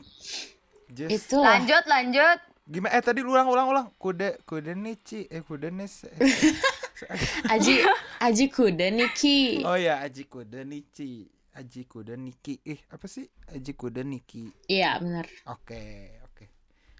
Just 0.91 1.11
Itu. 1.27 1.39
Lanjut, 1.43 1.85
lanjut. 1.87 2.39
gimana 2.65 2.97
eh 2.97 3.03
tadi 3.05 3.21
ulang 3.21 3.45
ulang 3.51 3.67
ulang. 3.69 3.87
Kuda 4.01 4.41
kuda 4.49 4.73
nici 4.73 5.29
eh 5.29 5.45
kuda 5.45 5.69
nis. 5.69 6.09
eh. 6.09 6.17
Aji 7.53 7.85
Aji 8.23 8.49
kuda 8.49 8.89
niki. 8.91 9.61
Oh 9.67 9.77
ya, 9.77 10.01
Aji 10.01 10.25
kuda 10.25 10.65
nici. 10.65 11.29
Aji 11.55 11.85
kuda 11.85 12.17
niki. 12.17 12.59
Eh, 12.65 12.81
apa 12.89 13.05
sih? 13.05 13.29
Aji 13.53 13.73
kuda 13.77 14.01
niki. 14.03 14.49
Iya 14.67 14.97
benar. 14.99 15.27
Oke, 15.51 16.15
oke. 16.25 16.45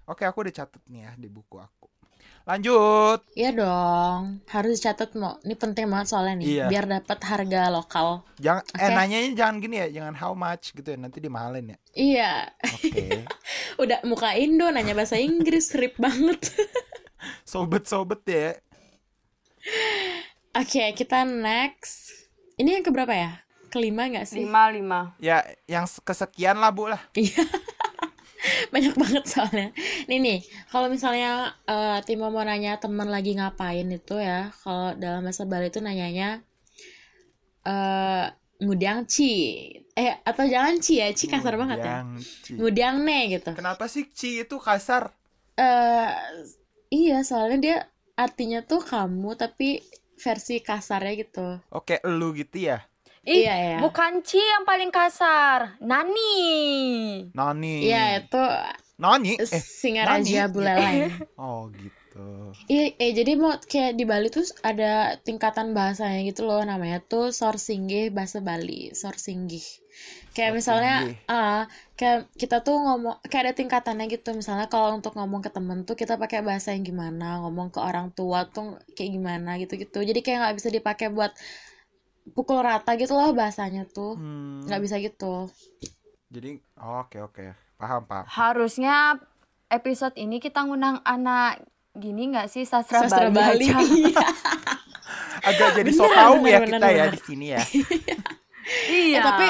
Oke, 0.05 0.23
aku 0.27 0.45
udah 0.45 0.53
catat 0.53 0.83
nih 0.85 1.01
ya 1.07 1.11
di 1.17 1.27
buku 1.27 1.57
aku. 1.57 1.89
Lanjut. 2.45 3.25
Iya 3.33 3.57
dong, 3.57 4.45
harus 4.53 4.77
dicatat 4.77 5.17
mau. 5.17 5.41
Ini 5.41 5.57
penting 5.57 5.89
banget 5.89 6.13
soalnya 6.13 6.37
nih, 6.37 6.45
Iya. 6.45 6.65
biar 6.69 6.85
dapat 6.85 7.19
harga 7.25 7.73
lokal. 7.73 8.21
Jangan 8.37 8.61
eh 8.77 8.85
Oke. 8.85 8.93
nanyanya 8.93 9.31
jangan 9.33 9.55
gini 9.57 9.75
ya, 9.81 9.87
jangan 9.89 10.13
how 10.13 10.37
much 10.37 10.69
gitu 10.77 10.85
ya, 10.85 10.97
nanti 11.01 11.17
dimahalin 11.17 11.73
ya. 11.73 11.77
Iya, 11.97 12.31
Oke. 12.61 13.25
udah 13.81 13.97
muka 14.05 14.37
Indo 14.37 14.69
nanya 14.69 14.93
bahasa 14.93 15.17
Inggris, 15.17 15.73
rip 15.73 15.97
banget. 15.97 16.53
Sobet-sobet 17.49 18.21
ya. 18.29 18.53
Oke, 20.53 20.93
kita 20.93 21.25
next. 21.25 22.13
Ini 22.55 22.77
yang 22.79 22.85
keberapa 22.85 23.11
ya? 23.11 23.41
Kelima 23.73 24.07
nggak 24.07 24.29
sih? 24.29 24.45
Lima, 24.45 24.69
lima. 24.71 25.17
Ya, 25.17 25.41
yang 25.65 25.83
kesekian 26.05 26.61
lah, 26.61 26.69
Bu 26.69 26.87
lah. 26.87 27.01
Iya. 27.17 27.41
Banyak 28.73 28.95
banget 28.95 29.23
soalnya. 29.25 29.69
Nih 30.09 30.19
nih, 30.21 30.39
kalau 30.69 30.87
misalnya 30.91 31.53
eh, 31.65 31.99
Timo 32.05 32.29
mau 32.29 32.43
nanya 32.45 32.77
teman 32.77 33.09
lagi 33.09 33.35
ngapain 33.37 33.87
itu 33.89 34.15
ya, 34.19 34.51
kalau 34.61 34.93
dalam 34.97 35.25
bahasa 35.25 35.43
Bali 35.47 35.69
itu 35.69 35.79
nanyanya 35.81 36.41
eh 37.65 38.25
ngudiang 38.61 39.09
ci. 39.09 39.31
Eh 39.95 40.11
atau 40.21 40.45
jangan 40.45 40.77
ci 40.79 41.01
ya, 41.01 41.09
ci 41.11 41.25
kasar 41.27 41.57
banget 41.57 41.81
ya. 41.81 41.97
Ci. 42.45 42.55
Ngudiang 42.55 43.01
ne 43.03 43.19
gitu. 43.35 43.51
Kenapa 43.55 43.89
sih 43.89 44.05
Ci 44.11 44.45
itu 44.45 44.57
kasar? 44.61 45.11
eh 45.55 46.11
iya, 46.91 47.23
soalnya 47.23 47.57
dia 47.63 47.77
artinya 48.19 48.59
tuh 48.59 48.83
kamu 48.83 49.39
tapi 49.39 49.79
versi 50.19 50.59
kasarnya 50.59 51.13
gitu. 51.19 51.47
Oke, 51.71 51.99
elu 52.03 52.35
gitu 52.35 52.71
ya. 52.71 52.83
Ih, 53.25 53.41
Iya, 53.41 53.53
iya. 53.57 53.77
bukan 53.81 54.21
Ci 54.21 54.37
yang 54.37 54.69
paling 54.69 54.93
kasar. 54.93 55.81
Nani. 55.81 56.37
Nani. 57.33 57.75
Iya, 57.89 58.21
itu 58.21 58.41
Nani. 59.01 59.33
Eh, 59.41 59.49
Singaraja 59.49 60.45
Nani? 60.45 60.53
Buleleng. 60.53 61.09
oh 61.41 61.67
gitu. 61.73 62.53
Iya, 62.69 62.95
eh, 63.01 63.11
jadi 63.17 63.33
mau 63.35 63.57
kayak 63.57 63.97
di 63.97 64.05
Bali 64.05 64.29
tuh 64.29 64.45
ada 64.61 65.17
tingkatan 65.25 65.73
bahasanya 65.73 66.21
gitu 66.23 66.45
loh, 66.45 66.61
namanya 66.61 67.01
tuh 67.01 67.33
Sorsinggih 67.33 68.13
bahasa 68.13 68.45
Bali, 68.45 68.93
Sorsinggih. 68.93 69.65
Kayak 70.37 70.51
misalnya, 70.61 70.95
ah, 71.25 71.65
kayak 71.97 72.29
kita 72.37 72.61
tuh 72.61 72.77
ngomong, 72.77 73.19
kayak 73.25 73.51
ada 73.51 73.53
tingkatannya 73.57 74.05
gitu. 74.11 74.37
Misalnya 74.37 74.69
kalau 74.69 74.95
untuk 74.95 75.17
ngomong 75.17 75.41
ke 75.41 75.49
temen 75.49 75.81
tuh 75.83 75.97
kita 75.97 76.15
pakai 76.21 76.45
bahasa 76.45 76.71
yang 76.77 76.85
gimana, 76.85 77.41
ngomong 77.41 77.73
ke 77.73 77.81
orang 77.81 78.13
tua 78.13 78.45
tuh 78.47 78.77
kayak 78.93 79.11
gimana 79.17 79.57
gitu-gitu. 79.57 79.99
Jadi 80.05 80.19
kayak 80.21 80.37
nggak 80.45 80.55
bisa 80.61 80.69
dipakai 80.71 81.07
buat 81.09 81.33
pukul 82.31 82.57
rata 82.57 82.95
gitu 82.95 83.13
loh 83.13 83.29
bahasanya 83.31 83.85
tuh, 83.85 84.15
Hmm, 84.15 84.65
nggak 84.65 84.81
bisa 84.81 84.95
gitu. 84.97 85.51
Jadi, 86.27 86.57
oke 86.75 87.17
oke, 87.21 87.45
paham 87.75 88.01
paham. 88.03 88.25
Harusnya 88.25 89.19
episode 89.67 90.15
ini 90.15 90.39
kita 90.39 90.63
ngundang 90.63 90.99
anak 91.01 91.61
gini 91.91 92.27
nggak 92.27 92.47
sih 92.47 92.63
sastra, 92.63 93.05
Sastra 93.05 93.29
Bali, 93.29 93.69
Bali. 93.69 94.09
Iya. 94.11 94.25
Agak 95.45 95.77
jadi 95.77 95.91
so 95.93 96.09
tau 96.09 96.41
ya 96.41 96.57
bener, 96.57 96.81
kita 96.81 96.87
ya 96.89 97.05
bener. 97.05 97.13
di 97.13 97.19
sini 97.21 97.45
ya. 97.53 97.61
iya. 98.89 99.19
Eh, 99.19 99.21
tapi 99.21 99.45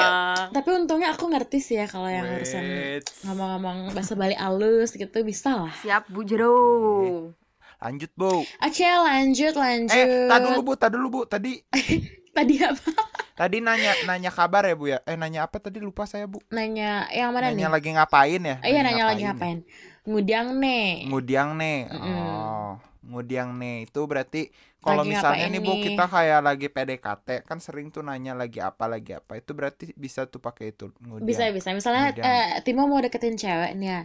tapi 0.52 0.68
untungnya 0.76 1.08
aku 1.10 1.24
ngerti 1.26 1.56
sih 1.56 1.80
ya 1.80 1.88
kalau 1.88 2.04
yang 2.04 2.28
urusan 2.28 2.60
Wait. 2.60 3.04
ngomong-ngomong 3.24 3.96
bahasa 3.96 4.12
Bali 4.12 4.36
alus 4.36 4.92
gitu 4.92 5.24
bisa 5.24 5.56
lah. 5.56 5.72
siap 5.80 6.04
Bu 6.12 6.20
Jero. 6.20 7.32
Lanjut, 7.76 8.12
Bu. 8.12 8.44
Oke 8.44 8.84
lanjut 8.84 9.52
lanjut. 9.52 9.96
Eh, 9.96 10.28
tadi 10.28 10.44
dulu, 10.46 10.60
Bu. 10.62 10.72
Tadi 10.76 10.92
dulu, 10.96 11.08
Bu. 11.08 11.20
Tadi 11.24 11.52
Tadi 12.36 12.54
apa? 12.60 12.88
tadi 13.40 13.56
nanya 13.60 13.92
nanya 14.08 14.30
kabar 14.32 14.62
ya, 14.68 14.74
Bu 14.76 14.86
ya. 14.88 14.98
Eh, 15.08 15.16
nanya 15.16 15.44
apa 15.48 15.56
tadi 15.60 15.78
lupa 15.80 16.04
saya, 16.08 16.24
Bu. 16.28 16.38
Nanya 16.52 17.08
yang 17.12 17.30
mana 17.32 17.48
Nanya 17.52 17.68
nih? 17.68 17.74
lagi 17.76 17.88
ngapain 17.96 18.42
ya? 18.44 18.56
Iya 18.64 18.80
nanya 18.84 19.04
lagi 19.10 19.22
ya? 19.24 19.28
ngapain? 19.32 19.58
Ngudiang 20.06 20.48
nih. 20.62 20.86
Ngudiang 21.10 21.50
nih. 21.58 21.78
Mm-mm. 21.90 22.16
Oh, 22.16 22.70
ngudiang 23.04 23.50
nih. 23.60 23.76
Itu 23.88 24.00
berarti 24.06 24.48
kalau 24.80 25.02
Lagi 25.02 25.10
misalnya 25.18 25.46
nih 25.50 25.60
Bu 25.66 25.72
kita 25.82 26.04
kayak 26.06 26.40
lagi 26.46 26.66
PDKT 26.70 27.28
kan 27.42 27.58
sering 27.58 27.90
tuh 27.90 28.06
nanya 28.06 28.32
lagi 28.38 28.58
apa 28.62 28.84
lagi 28.86 29.12
apa. 29.18 29.32
Itu 29.34 29.50
berarti 29.58 29.90
bisa 29.98 30.30
tuh 30.30 30.38
pakai 30.38 30.70
itu 30.72 30.94
ngudiang. 31.02 31.26
Bisa 31.26 31.44
bisa. 31.50 31.68
Misalnya 31.74 32.14
Ngudiang. 32.14 32.26
eh, 32.30 32.62
Timo 32.62 32.86
mau 32.86 33.02
deketin 33.02 33.34
cewek 33.34 33.72
nih 33.76 33.88
ya. 33.90 34.00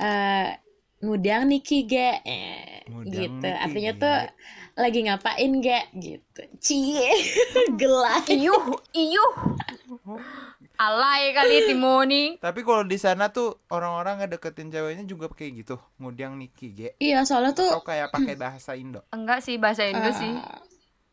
Eh, 0.00 0.46
ngudiang 1.00 1.48
Niki 1.48 1.84
ge 1.84 2.22
eh, 2.22 2.84
gitu. 3.08 3.42
Niki 3.42 3.58
Artinya 3.58 3.92
ge. 3.92 4.00
tuh 4.00 4.16
lagi 4.74 5.00
ngapain 5.06 5.52
ge 5.58 5.80
gitu. 5.94 6.42
Cie. 6.58 7.10
Gelai. 7.80 8.22
Iyuh, 8.28 8.64
iyuh. 8.92 9.32
Alay 10.74 11.30
kali 11.30 11.70
Timoni. 11.70 12.24
Tapi 12.42 12.66
kalau 12.66 12.82
di 12.82 12.98
sana 12.98 13.30
tuh 13.30 13.62
orang-orang 13.70 14.26
ngedeketin 14.26 14.74
ceweknya 14.74 15.06
juga 15.06 15.30
kayak 15.30 15.62
gitu, 15.62 15.76
ngudiang 16.02 16.34
Niki 16.34 16.74
ge. 16.74 16.88
Iya 16.98 17.22
soalnya 17.22 17.54
tuh 17.54 17.70
Atau 17.70 17.86
kayak 17.86 18.10
pakai 18.10 18.34
bahasa 18.42 18.74
Indo. 18.74 19.06
Enggak 19.14 19.46
sih 19.46 19.54
bahasa 19.56 19.86
Indo 19.86 20.10
Eh, 20.10 20.14
sih. 20.14 20.32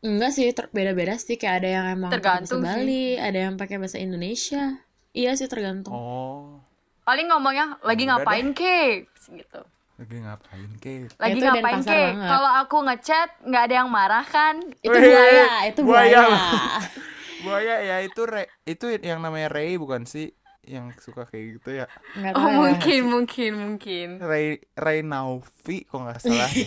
Enggak 0.02 0.34
sih, 0.34 0.50
beda-beda 0.74 1.14
sih. 1.14 1.38
Kayak 1.38 1.62
ada 1.62 1.68
yang 1.78 1.86
emang 1.94 2.10
Tergantung 2.10 2.66
sih. 2.66 2.74
Bali, 2.74 3.06
ada 3.22 3.38
yang 3.38 3.54
pakai 3.54 3.78
bahasa 3.78 4.02
Indonesia. 4.02 4.82
Iya 5.14 5.38
sih 5.38 5.46
tergantung. 5.46 5.94
Oh, 5.94 6.58
Paling 7.02 7.30
ngomongnya 7.30 7.78
lagi 7.82 8.06
Udah 8.06 8.22
ngapain 8.22 8.50
ke 8.54 9.06
gitu. 9.30 9.60
lagi 10.00 10.16
ngapain 10.18 10.70
ke? 10.82 11.06
Lagi 11.20 11.38
Itu 11.38 11.46
ngapain 11.46 11.80
ke? 11.84 12.00
Kalau 12.16 12.50
aku 12.64 12.76
ngechat 12.82 13.28
nggak 13.44 13.62
ada 13.70 13.74
yang 13.84 13.90
marah 13.92 14.24
kan? 14.26 14.58
Itu 14.82 14.90
Weh, 14.90 15.04
buaya, 15.12 15.46
itu 15.68 15.80
buaya. 15.84 16.20
buaya. 16.26 16.50
Buaya 17.42 17.82
ya 17.82 17.96
itu 18.06 18.22
re, 18.22 18.46
itu 18.62 18.86
yang 19.02 19.18
namanya 19.18 19.50
Ray 19.50 19.74
bukan 19.74 20.06
sih 20.06 20.30
yang 20.62 20.94
suka 20.94 21.26
kayak 21.26 21.58
gitu 21.58 21.74
ya. 21.74 21.90
Enggak 22.14 22.38
Oh 22.38 22.46
ya. 22.46 22.54
mungkin 22.54 23.00
mungkin 23.10 23.52
mungkin. 23.58 24.08
Ray 24.22 24.62
Ray 24.78 25.02
Naufi 25.02 25.82
kok 25.90 26.06
nggak 26.06 26.22
salah. 26.22 26.46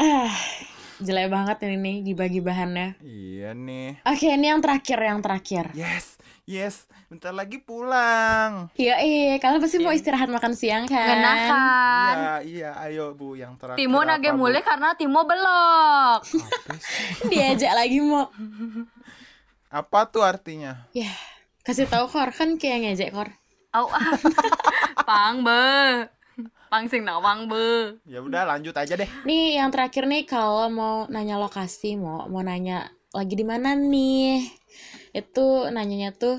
Jelek 1.00 1.32
banget 1.32 1.56
ini 1.64 1.76
nih 1.80 1.96
gibah-gibahannya. 2.12 3.00
Iya 3.00 3.56
nih. 3.56 4.04
Oke, 4.04 4.28
ini 4.28 4.46
yang 4.52 4.60
terakhir, 4.60 4.98
yang 5.00 5.20
terakhir. 5.24 5.64
Yes, 5.72 6.20
yes. 6.44 6.84
Bentar 7.08 7.32
lagi 7.32 7.58
pulang. 7.58 8.68
Iya, 8.76 9.00
iya, 9.00 9.40
kalian 9.40 9.64
pasti 9.64 9.80
mau 9.80 9.90
istirahat 9.90 10.28
makan 10.28 10.52
siang 10.52 10.84
kan? 10.84 11.08
Ngenakan. 11.08 12.14
Iya, 12.14 12.34
iya. 12.44 12.70
Ayo 12.76 13.16
Bu, 13.16 13.34
yang 13.34 13.56
terakhir. 13.56 13.80
Timo 13.80 14.04
nage 14.04 14.30
mulai 14.36 14.60
karena 14.60 14.92
Timo 14.92 15.24
belok. 15.24 16.20
Diajak 17.32 17.72
lagi 17.72 17.98
mau. 18.04 18.28
Apa 19.72 20.06
tuh 20.12 20.20
artinya? 20.20 20.84
Ya, 20.92 21.10
kasih 21.64 21.88
tahu 21.88 22.12
kor 22.12 22.28
kan 22.30 22.60
kayak 22.60 22.92
ngejek 22.92 23.10
kor. 23.16 23.32
Au 23.72 23.88
ah. 23.88 24.18
Pang 25.08 25.46
be. 25.46 26.19
Pang 26.70 26.86
sing 26.86 27.02
nawang 27.02 27.50
be. 27.50 27.98
Ya 28.06 28.22
udah 28.22 28.46
lanjut 28.46 28.70
aja 28.78 28.94
deh. 28.94 29.10
Nih 29.26 29.58
yang 29.58 29.74
terakhir 29.74 30.06
nih 30.06 30.22
kalau 30.22 30.70
mau 30.70 31.02
nanya 31.10 31.34
lokasi 31.34 31.98
mau 31.98 32.30
mau 32.30 32.46
nanya 32.46 32.94
lagi 33.10 33.34
di 33.34 33.42
mana 33.42 33.74
nih? 33.74 34.46
Itu 35.10 35.66
nanyanya 35.66 36.14
tuh 36.14 36.38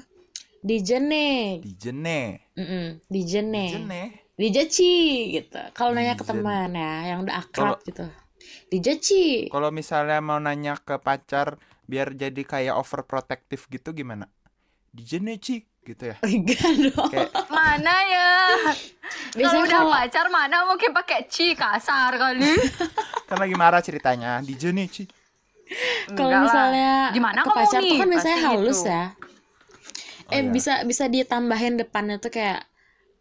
di 0.64 0.80
Jene. 0.80 1.60
Di 1.60 1.76
Jene. 1.76 2.48
Mm-mm, 2.56 3.04
di 3.12 3.22
Jene. 3.28 3.66
Di 3.68 3.76
Jene. 3.76 4.04
Di 4.40 4.48
Jeci 4.50 4.96
gitu. 5.36 5.60
Kalau 5.76 5.92
nanya 5.92 6.16
ke 6.16 6.24
teman 6.24 6.72
ya 6.80 7.12
yang 7.12 7.28
udah 7.28 7.36
akrab 7.36 7.78
Kalau- 7.78 7.84
gitu. 7.84 8.06
Di 8.72 8.78
Jeci. 8.80 9.52
Kalau 9.52 9.68
misalnya 9.68 10.24
mau 10.24 10.40
nanya 10.40 10.80
ke 10.80 10.96
pacar 10.96 11.60
biar 11.92 12.16
jadi 12.16 12.40
kayak 12.48 12.80
overprotective 12.80 13.68
gitu 13.68 13.92
gimana? 13.92 14.32
Di 14.96 15.04
Jene, 15.04 15.36
Ci. 15.44 15.60
Gitu 15.82 16.04
ya. 16.08 16.16
Enggak 16.28 16.72
dong. 16.88 17.10
Kayak 17.10 17.30
Mana 17.50 17.96
ya? 18.06 18.32
Kalau 19.12 19.38
Biasanya 19.38 19.64
udah 19.66 19.80
kalau 19.82 19.92
pacar 19.92 20.26
mana 20.28 20.58
mungkin 20.64 20.92
pakai 20.92 21.20
ci 21.28 21.52
kasar 21.52 22.16
kali. 22.16 22.52
kan 23.28 23.38
lagi 23.38 23.56
marah 23.56 23.82
ceritanya. 23.82 24.40
Di 24.40 24.56
Jene, 24.56 24.88
Ci. 24.88 25.04
kalau 26.12 26.44
misalnya 26.44 27.16
Gimana 27.16 27.44
ke 27.44 27.48
kamu 27.48 27.56
pacar 27.56 27.80
tuh 27.82 27.96
kan 27.96 28.08
biasanya 28.08 28.38
Pasti 28.38 28.48
halus 28.50 28.80
gitu. 28.80 28.92
ya. 28.92 29.04
Oh, 29.08 30.32
eh 30.32 30.42
iya. 30.42 30.52
bisa 30.52 30.74
bisa 30.84 31.06
ditambahin 31.08 31.76
depannya 31.76 32.20
tuh 32.20 32.28
kayak 32.30 32.68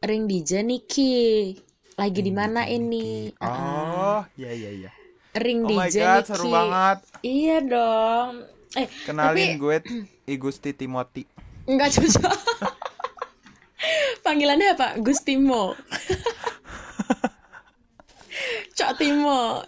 ring 0.03 0.27
di 0.27 0.43
Niki. 0.43 1.55
Lagi 1.95 2.21
di 2.23 2.33
mana 2.33 2.67
ini? 2.67 3.31
Ah, 3.39 3.51
Oh, 3.51 4.21
iya 4.35 4.51
iya 4.51 4.71
iya. 4.73 4.91
ring 5.37 5.63
Oh 5.63 5.71
di 5.71 5.75
my 5.75 5.91
god, 5.91 6.23
seru 6.27 6.51
banget. 6.51 6.99
Iya 7.23 7.57
dong. 7.63 8.33
Eh, 8.75 8.87
Kenalin 9.07 9.31
Tapi- 9.31 9.59
gue 9.59 9.77
Igusti 10.27 10.71
Timothy. 10.73 11.27
Enggak 11.71 11.95
cocok. 11.95 12.35
Panggilannya 14.27 14.75
apa? 14.75 14.99
Gustimo. 14.99 15.79
Cok 18.75 18.93
Timo. 18.99 19.63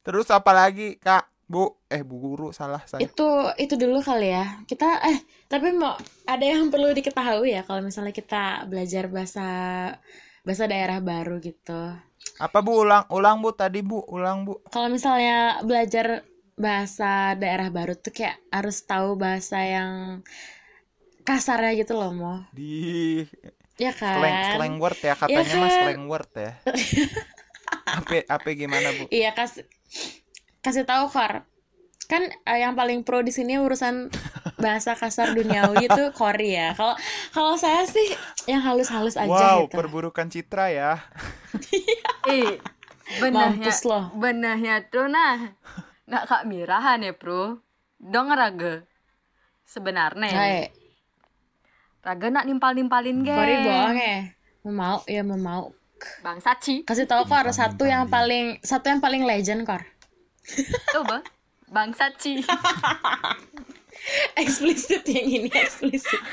Terus 0.00 0.32
apa 0.32 0.56
lagi, 0.56 0.96
Kak? 0.96 1.28
Bu, 1.48 1.80
eh 1.88 2.04
Bu 2.04 2.20
Guru 2.20 2.52
salah 2.52 2.84
saya. 2.84 3.00
Itu 3.00 3.24
itu 3.56 3.76
dulu 3.80 4.04
kali 4.04 4.36
ya. 4.36 4.60
Kita 4.68 5.00
eh 5.04 5.24
tapi 5.48 5.72
mau 5.72 5.96
ada 6.28 6.44
yang 6.44 6.68
perlu 6.68 6.92
diketahui 6.92 7.56
ya 7.56 7.64
kalau 7.64 7.80
misalnya 7.80 8.12
kita 8.12 8.68
belajar 8.68 9.08
bahasa 9.08 9.48
bahasa 10.44 10.64
daerah 10.68 11.00
baru 11.00 11.40
gitu. 11.40 11.96
Apa 12.36 12.60
Bu 12.60 12.84
ulang 12.84 13.08
ulang 13.08 13.40
Bu 13.40 13.56
tadi 13.56 13.80
Bu, 13.80 14.04
ulang 14.12 14.44
Bu. 14.44 14.60
Kalau 14.68 14.92
misalnya 14.92 15.64
belajar 15.64 16.20
bahasa 16.58 17.38
daerah 17.38 17.70
baru 17.70 17.94
tuh 17.94 18.10
kayak 18.10 18.36
harus 18.50 18.82
tahu 18.82 19.14
bahasa 19.14 19.62
yang 19.62 20.20
kasarnya 21.22 21.72
gitu 21.78 21.94
loh, 21.94 22.10
Mo. 22.12 22.34
Di 22.50 23.22
Ya 23.78 23.94
kan? 23.94 24.18
slang 24.18 24.38
slang 24.58 24.74
word 24.82 24.98
ya 24.98 25.14
katanya 25.14 25.54
mah 25.54 25.70
kan? 25.70 25.78
slang 25.86 26.02
word 26.10 26.30
ya. 26.34 26.52
apa 28.02 28.14
apa 28.26 28.46
gimana 28.52 28.90
Bu? 28.90 29.06
Iya 29.08 29.30
kasih 29.32 29.64
kasih 30.60 30.82
tahu 30.82 31.06
Kor. 31.08 31.46
Kan 32.08 32.26
eh, 32.26 32.58
yang 32.58 32.74
paling 32.74 33.06
pro 33.06 33.22
di 33.22 33.30
sini 33.30 33.54
urusan 33.54 34.10
bahasa 34.58 34.98
kasar 34.98 35.30
duniawi 35.30 35.86
itu 35.86 36.02
Korea. 36.20 36.74
Kalau 36.74 36.98
kalau 37.30 37.54
saya 37.54 37.86
sih 37.86 38.08
yang 38.50 38.64
halus-halus 38.64 39.14
aja 39.14 39.30
wow, 39.30 39.70
gitu. 39.70 39.78
perburukan 39.78 40.26
citra 40.26 40.74
ya. 40.74 40.92
Eh, 42.28 42.60
benahnya, 43.22 43.72
Mampus 43.72 43.88
loh. 43.88 44.12
benahnya 44.12 44.84
tuh 44.84 45.08
nah, 45.08 45.56
nak 46.08 46.24
kak 46.24 46.48
mirahan 46.48 47.04
ya 47.04 47.12
bro. 47.12 47.60
Dong 48.00 48.32
raga. 48.32 48.82
Sebenarnya 49.68 50.32
ya, 50.32 50.38
Hai, 50.40 50.72
raga 52.00 52.26
nak 52.32 52.48
nimpal-nimpalin 52.48 53.20
ge. 53.20 53.36
Kori 53.36 53.56
bohong 53.60 53.98
ya. 54.00 54.18
Mau 54.64 54.72
mau 54.72 54.98
ya 55.04 55.20
mau 55.20 55.36
mau. 55.36 55.64
Bang 56.24 56.40
Saci. 56.40 56.86
Kasih 56.86 57.04
tahu 57.04 57.26
Kor 57.26 57.50
satu 57.50 57.84
yang 57.84 58.06
paling 58.08 58.62
satu 58.62 58.88
yang 58.88 59.02
paling 59.02 59.28
legend 59.28 59.68
Kor. 59.68 59.84
Coba. 60.94 61.20
Bang 61.68 61.92
Saci. 61.92 62.40
Eksplisit 64.40 65.04
yang 65.04 65.26
ini 65.26 65.50
eksplisit. 65.50 66.16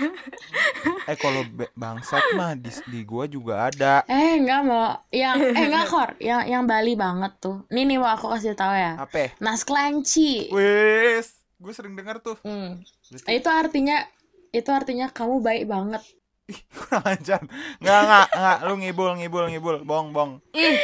Eh 1.06 1.14
kalau 1.16 1.46
bangsat 1.74 2.34
mah 2.34 2.54
di, 2.54 2.70
di 2.88 3.02
gua 3.02 3.26
juga 3.26 3.70
ada. 3.70 4.02
Eh 4.06 4.38
enggak 4.38 4.62
mau 4.64 4.98
yang 5.10 5.38
eh 5.38 5.66
enggak 5.66 5.86
Kor 5.86 6.10
yang 6.18 6.42
yang 6.44 6.64
Bali 6.66 6.94
banget 6.94 7.38
tuh. 7.38 7.62
Nih 7.70 7.86
nih 7.86 7.98
mau 7.98 8.10
aku 8.10 8.26
kasih 8.28 8.54
tahu 8.54 8.74
ya. 8.74 8.98
Apa? 8.98 9.34
Nas 9.38 9.62
kelenci. 9.62 10.50
Wes, 10.50 11.30
gue 11.56 11.72
sering 11.72 11.94
denger 11.94 12.18
tuh. 12.20 12.38
Hmm. 12.42 12.82
Berarti- 13.06 13.30
Itu 13.32 13.50
artinya 13.50 13.98
itu 14.50 14.70
artinya 14.70 15.08
kamu 15.08 15.36
baik 15.40 15.64
banget. 15.68 16.02
Ih, 16.46 16.60
kurang 16.78 17.02
ajar. 17.04 17.42
Enggak, 17.82 18.00
enggak, 18.02 18.28
enggak. 18.32 18.58
Lu 18.62 18.74
ngibul, 18.78 19.12
ngibul, 19.18 19.46
ngibul. 19.50 19.76
Bong, 19.82 20.14
bong. 20.14 20.32
Ih, 20.52 20.78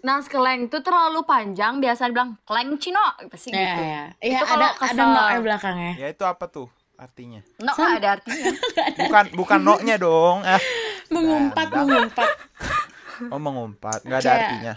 nas 0.00 0.28
keleng 0.28 0.68
tuh 0.68 0.80
terlalu 0.80 1.24
panjang 1.24 1.80
biasa 1.80 2.06
dibilang 2.06 2.36
keleng 2.42 2.76
cino 2.76 3.00
pasti 3.26 3.48
Ya, 3.48 3.56
gitu. 3.56 3.82
ya. 3.82 4.02
Iya, 4.20 4.38
Itu 4.38 4.44
ada 4.44 4.46
kalau 4.46 4.68
ada 4.68 4.78
kesel. 4.78 5.08
no 5.08 5.42
belakangnya. 5.42 5.92
Ya 5.96 6.08
itu 6.10 6.24
apa 6.24 6.44
tuh 6.46 6.68
artinya? 6.94 7.40
No, 7.58 7.72
nggak 7.72 7.96
ada 7.96 8.10
artinya. 8.14 8.44
Bukan 9.00 9.24
bukan 9.34 9.58
no-nya 9.60 9.96
dong. 9.96 10.40
Ah. 10.42 10.60
Mengumpat, 11.08 11.66
Ganda. 11.66 11.80
mengumpat. 11.80 12.30
Oh, 13.32 13.40
mengumpat. 13.40 14.04
Enggak 14.04 14.20
ada 14.20 14.28
Kayak- 14.28 14.40
artinya. 14.44 14.74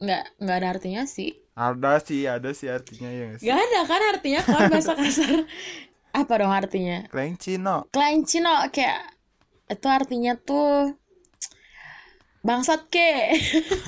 Nggak 0.00 0.22
nggak 0.40 0.56
ada 0.56 0.68
artinya 0.72 1.02
sih. 1.04 1.30
Ada 1.52 1.92
sih, 2.00 2.24
ada 2.24 2.50
sih 2.50 2.66
artinya 2.66 3.06
ya 3.06 3.22
nggak 3.28 3.38
sih. 3.38 3.44
Nggak 3.44 3.60
ada 3.60 3.80
kan 3.84 4.00
artinya 4.08 4.40
kalau 4.40 4.60
bahasa 4.66 4.92
kasar. 4.96 5.44
Apa 6.10 6.32
dong 6.40 6.48
artinya? 6.48 7.04
Kleng 7.12 7.36
Cino. 7.36 7.84
Cino 8.24 8.48
kayak 8.72 9.00
itu 9.72 9.86
artinya 9.88 10.32
tuh 10.36 10.92
bangsat 12.42 12.90
ke. 12.90 13.32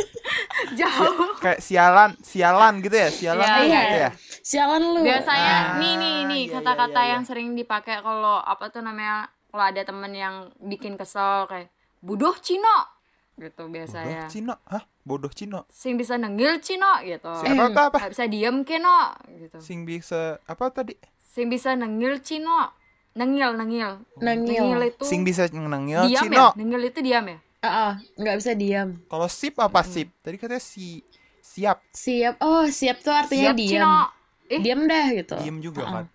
Jauh. 0.79 1.35
Kayak 1.43 1.61
sialan, 1.61 2.11
sialan 2.23 2.75
gitu 2.81 2.97
ya, 2.97 3.09
sialan 3.11 3.45
Iya, 3.45 3.55
tuh 3.55 3.65
iya. 3.67 3.81
gitu 3.83 3.97
ya. 3.99 4.11
Sialan 4.45 4.83
lu. 4.95 5.01
Biasanya 5.03 5.55
Ah, 5.55 5.79
nih 5.83 5.95
nih 5.99 6.15
nih 6.31 6.43
iya, 6.47 6.53
kata-kata 6.59 7.01
iya, 7.01 7.05
iya, 7.05 7.13
yang 7.19 7.23
sering 7.27 7.49
dipakai 7.59 8.01
kalau 8.01 8.39
apa 8.39 8.71
tuh 8.71 8.81
namanya 8.81 9.29
kalau 9.51 9.65
ada 9.67 9.83
temen 9.83 10.13
yang 10.15 10.35
bikin 10.63 10.95
kesel 10.95 11.47
kayak 11.51 11.71
budoh 12.05 12.35
cino 12.39 12.91
gitu 13.35 13.67
Bodoh 13.67 13.75
biasanya. 13.75 14.31
Cino, 14.31 14.55
hah? 14.71 14.87
Bodoh 15.03 15.33
Cino. 15.35 15.67
Sing 15.67 15.99
bisa 15.99 16.15
nenggil 16.15 16.63
cino 16.63 16.87
gitu. 17.03 17.35
Si 17.43 17.51
apa 17.51 17.91
apa 17.91 18.07
bisa 18.07 18.31
diem 18.31 18.63
keno 18.63 19.11
gitu. 19.27 19.59
Sing 19.59 19.83
bisa 19.83 20.39
apa 20.47 20.71
tadi? 20.71 20.95
Sing 21.19 21.51
bisa 21.51 21.75
nengil 21.75 22.23
cino. 22.23 22.71
Nengil, 23.15 23.51
nengil. 23.55 23.91
Nengil. 24.19 24.79
itu 24.85 25.05
Sing 25.07 25.23
bisa 25.23 25.47
nengil 25.47 26.07
diam 26.07 26.23
Cino. 26.27 26.35
ya? 26.35 26.47
Nengil 26.55 26.83
itu 26.85 26.99
diam 26.99 27.25
ya? 27.25 27.39
Ah, 27.59 27.69
ah, 27.69 27.93
nggak 28.15 28.37
bisa 28.37 28.53
diam. 28.53 28.89
Kalau 29.07 29.25
sip 29.27 29.55
apa 29.57 29.81
sip? 29.81 30.11
Tadi 30.21 30.37
katanya 30.37 30.61
si 30.61 31.01
siap, 31.41 31.81
Siap. 31.91 32.37
Oh, 32.39 32.67
siap 32.67 33.01
tuh 33.01 33.15
artinya 33.15 33.51
Siap 33.51 33.57
diam. 33.57 33.71
cino. 33.71 33.97
Eh, 34.45 34.61
Diam 34.61 34.85
dah 34.85 35.07
gitu. 35.11 35.37
diem 35.41 35.57
juga 35.59 35.81
Ah, 35.81 35.89
ah. 35.89 35.93
kan. 35.95 36.05
eh, 36.05 36.11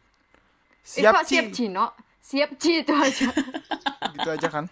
Siap 0.86 1.14
kok 1.16 1.24
siap 1.26 1.46
Ci. 1.48 1.54
cino? 1.56 1.86
Siap 2.22 2.50
ci 2.62 2.72
itu 2.78 2.94
aja. 2.94 3.28
gitu 4.14 4.30
aja 4.30 4.48
kan. 4.48 4.66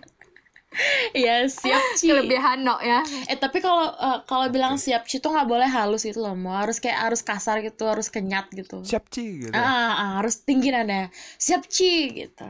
Iya, 1.14 1.50
siap 1.50 1.84
Ci. 1.98 2.10
Kelebihan 2.14 2.62
no 2.62 2.78
ya. 2.80 3.02
Eh 3.26 3.38
tapi 3.38 3.60
kalau 3.60 3.90
eh, 3.90 4.20
kalau 4.30 4.46
bilang 4.54 4.78
siap 4.78 5.10
Ci 5.10 5.18
tuh 5.18 5.34
nggak 5.34 5.48
boleh 5.50 5.66
halus 5.66 6.06
gitu 6.06 6.22
loh, 6.22 6.38
mau 6.38 6.54
harus 6.58 6.78
kayak 6.78 7.10
harus 7.10 7.22
kasar 7.26 7.62
gitu, 7.66 7.90
harus 7.90 8.08
kenyat 8.14 8.50
gitu. 8.54 8.86
Siap 8.86 9.10
Ci 9.10 9.50
gitu. 9.50 9.54
Ah, 9.56 9.66
ah, 9.66 9.92
ah, 9.98 10.10
harus 10.22 10.42
tinggi 10.46 10.70
nada. 10.70 11.10
Siap 11.42 11.66
Ci 11.66 12.14
gitu. 12.14 12.48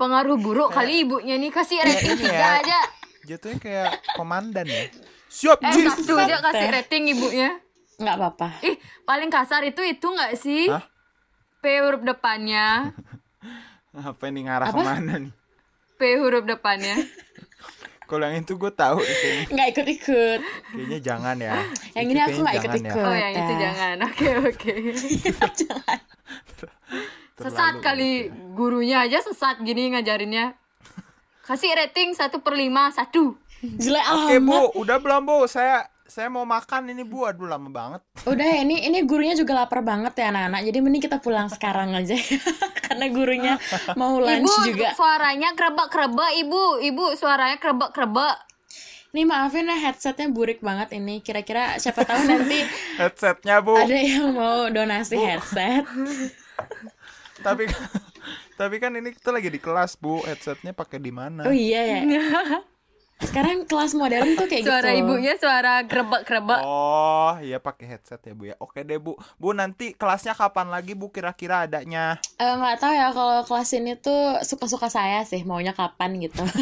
Pengaruh 0.00 0.40
buruk 0.40 0.74
kali 0.74 1.06
ibunya 1.06 1.38
nih 1.38 1.52
kasih 1.52 1.78
rating 1.84 2.18
ini 2.18 2.22
tiga 2.26 2.34
ya. 2.34 2.50
aja. 2.60 2.80
Jatuhnya 3.24 3.58
kayak 3.60 3.90
komandan 4.16 4.66
ya. 4.66 4.84
Siap 5.28 5.58
Eh 5.60 5.72
Ci. 5.72 5.80
satu 5.84 6.14
aja 6.18 6.40
kasih 6.40 6.68
rating 6.72 7.02
ibunya. 7.12 7.50
Nggak 7.94 8.16
apa-apa. 8.18 8.48
Ih, 8.66 8.76
paling 9.06 9.30
kasar 9.30 9.62
itu 9.62 9.80
itu 9.86 10.06
nggak 10.06 10.32
sih? 10.34 10.66
Hah? 10.66 10.82
P 11.62 11.80
huruf 11.80 12.04
depannya, 12.04 12.92
Apa 13.94 14.28
ini 14.28 14.44
ngarah 14.44 14.68
Apa? 14.68 14.76
ke 14.76 14.84
mana 14.84 15.14
nih? 15.22 15.32
P 15.96 16.00
huruf 16.18 16.44
depannya. 16.44 16.98
Kalau 18.04 18.24
yang 18.24 18.40
itu 18.40 18.54
gue 18.54 18.68
tahu 18.68 18.98
kayaknya. 19.00 19.44
Nggak 19.48 19.68
ikut-ikut. 19.72 20.40
Kayaknya 20.70 20.98
jangan 21.00 21.36
ya. 21.40 21.54
Yang 21.92 22.04
Itu 22.04 22.12
ini 22.12 22.20
aku 22.20 22.38
nggak 22.38 22.56
ikut-ikut. 22.60 22.96
ya. 22.96 23.08
Oh, 23.08 23.16
yang 23.16 23.32
itu 23.32 23.52
ya. 23.52 23.60
jangan. 23.60 23.96
Oke, 24.08 24.28
oke. 24.44 24.72
Jangan. 25.56 25.98
Sesat 27.42 27.74
kali 27.82 28.30
gurunya 28.54 29.02
aja 29.02 29.18
sesat 29.18 29.58
gini 29.60 29.90
ngajarinnya. 29.90 30.54
Kasih 31.42 31.74
rating 31.74 32.14
1 32.14 32.30
per 32.30 32.54
5, 32.54 32.70
satu. 32.94 33.34
Jelek 33.60 34.04
Oke 34.06 34.36
amat. 34.38 34.46
bu, 34.46 34.60
udah 34.78 34.96
belum 35.02 35.22
bu? 35.24 35.36
Saya 35.44 35.84
saya 36.04 36.28
mau 36.28 36.44
makan 36.44 36.92
ini 36.92 37.00
bu 37.02 37.24
aduh 37.24 37.48
lama 37.48 37.66
banget 37.72 38.04
Udah 38.28 38.44
ya, 38.44 38.60
ini 38.60 38.84
ini 38.84 39.02
gurunya 39.02 39.32
juga 39.32 39.56
lapar 39.56 39.80
banget 39.80 40.12
ya 40.14 40.30
anak-anak. 40.30 40.60
Jadi 40.62 40.78
mending 40.78 41.02
kita 41.02 41.18
pulang 41.18 41.48
sekarang 41.48 41.90
aja 41.90 42.14
karena 42.94 43.06
gurunya 43.10 43.54
mau 43.98 44.22
lunch 44.22 44.46
Ibu 44.46 44.52
juga. 44.70 44.94
suaranya 44.94 45.50
krebek-krebek 45.58 46.32
ibu, 46.46 46.62
ibu 46.78 47.04
suaranya 47.18 47.58
krebek-krebek. 47.58 48.36
Nih 49.14 49.22
maafin 49.22 49.70
ya 49.70 49.78
headsetnya 49.78 50.26
burik 50.30 50.58
banget 50.58 50.90
ini. 50.98 51.22
Kira-kira 51.22 51.78
siapa 51.78 52.02
tahu 52.02 52.22
nanti 52.26 52.66
headsetnya 53.02 53.62
bu 53.62 53.78
ada 53.78 53.94
yang 53.94 54.34
mau 54.34 54.66
donasi 54.70 55.14
headset. 55.18 55.86
tapi 57.46 57.66
tapi 58.54 58.76
kan 58.78 58.94
ini 58.94 59.10
kita 59.14 59.30
lagi 59.34 59.50
di 59.50 59.58
kelas 59.62 59.98
bu 59.98 60.22
headsetnya 60.22 60.74
pakai 60.74 60.98
di 61.02 61.10
mana 61.14 61.46
Oh 61.46 61.54
iya 61.54 61.82
ya. 61.82 62.00
Sekarang 63.16 63.62
kelas 63.64 63.94
modern 63.94 64.34
tuh 64.34 64.46
kayak 64.46 64.62
Suara 64.62 64.90
gitu. 64.90 65.00
ibunya 65.00 65.34
suara 65.34 65.82
krebek-krebek. 65.82 66.60
Oh, 66.60 67.38
iya 67.38 67.56
pakai 67.56 67.86
headset 67.88 68.20
ya 68.20 68.32
Bu 68.32 68.44
ya. 68.44 68.56
Oke 68.58 68.82
deh 68.82 68.98
Bu. 68.98 69.14
Bu 69.36 69.52
nanti 69.52 69.92
kelasnya 69.92 70.32
kapan 70.32 70.66
lagi 70.66 70.92
Bu 70.92 71.08
kira-kira 71.08 71.64
adanya? 71.64 72.18
Eh, 72.36 72.52
nggak 72.52 72.76
tahu 72.76 72.92
ya 72.92 73.08
kalau 73.10 73.40
kelas 73.42 73.70
ini 73.72 73.94
tuh 73.94 74.38
suka-suka 74.40 74.86
saya 74.88 75.22
sih 75.22 75.42
maunya 75.42 75.70
kapan 75.70 76.18
gitu. 76.18 76.42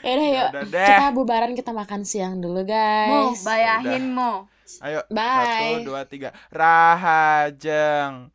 Yaudah 0.00 0.26
yuk 0.26 0.48
Yaudah 0.48 0.64
deh. 0.66 0.86
kita 0.88 1.06
bubaran 1.12 1.52
kita 1.52 1.70
makan 1.70 2.02
siang 2.02 2.40
dulu 2.40 2.64
Mo, 2.64 2.66
guys. 2.66 3.44
bayahin 3.44 4.08
mo. 4.08 4.48
Ayo. 4.80 5.02
Bye. 5.08 5.76
Satu, 5.76 5.84
dua, 5.84 6.00
tiga. 6.06 6.30
Rahajeng. 6.48 8.30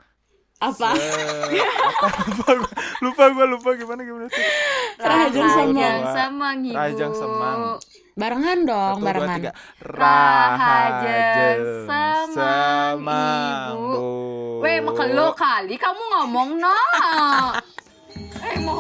Apa? 0.58 0.96
Se- 0.96 1.60
apa 1.98 2.52
lupa 3.02 3.24
gua 3.30 3.46
lupa 3.46 3.70
gimana 3.74 4.02
gimana 4.02 4.26
sih 4.28 4.46
Satu, 4.96 5.42
Semang. 5.44 5.74
Dua. 5.74 6.12
Semang 6.12 6.58
ibu. 6.62 6.74
Rahajeng 6.74 7.14
Semang. 7.14 7.60
Barengan 8.16 8.60
dong, 8.64 8.96
Satu, 8.96 9.04
dua, 9.04 9.08
barengan. 9.12 9.38
tiga. 9.38 9.52
Rahajeng 9.84 11.60
Semang, 11.84 12.28
Semang, 12.32 13.76
Ibu. 13.76 13.84
Bu. 13.84 14.64
Weh, 14.64 14.80
makelo 14.80 15.28
kali 15.34 15.76
kamu 15.76 16.02
ngomong 16.10 16.50
no. 16.56 16.72
eh, 18.48 18.58
mau 18.58 18.80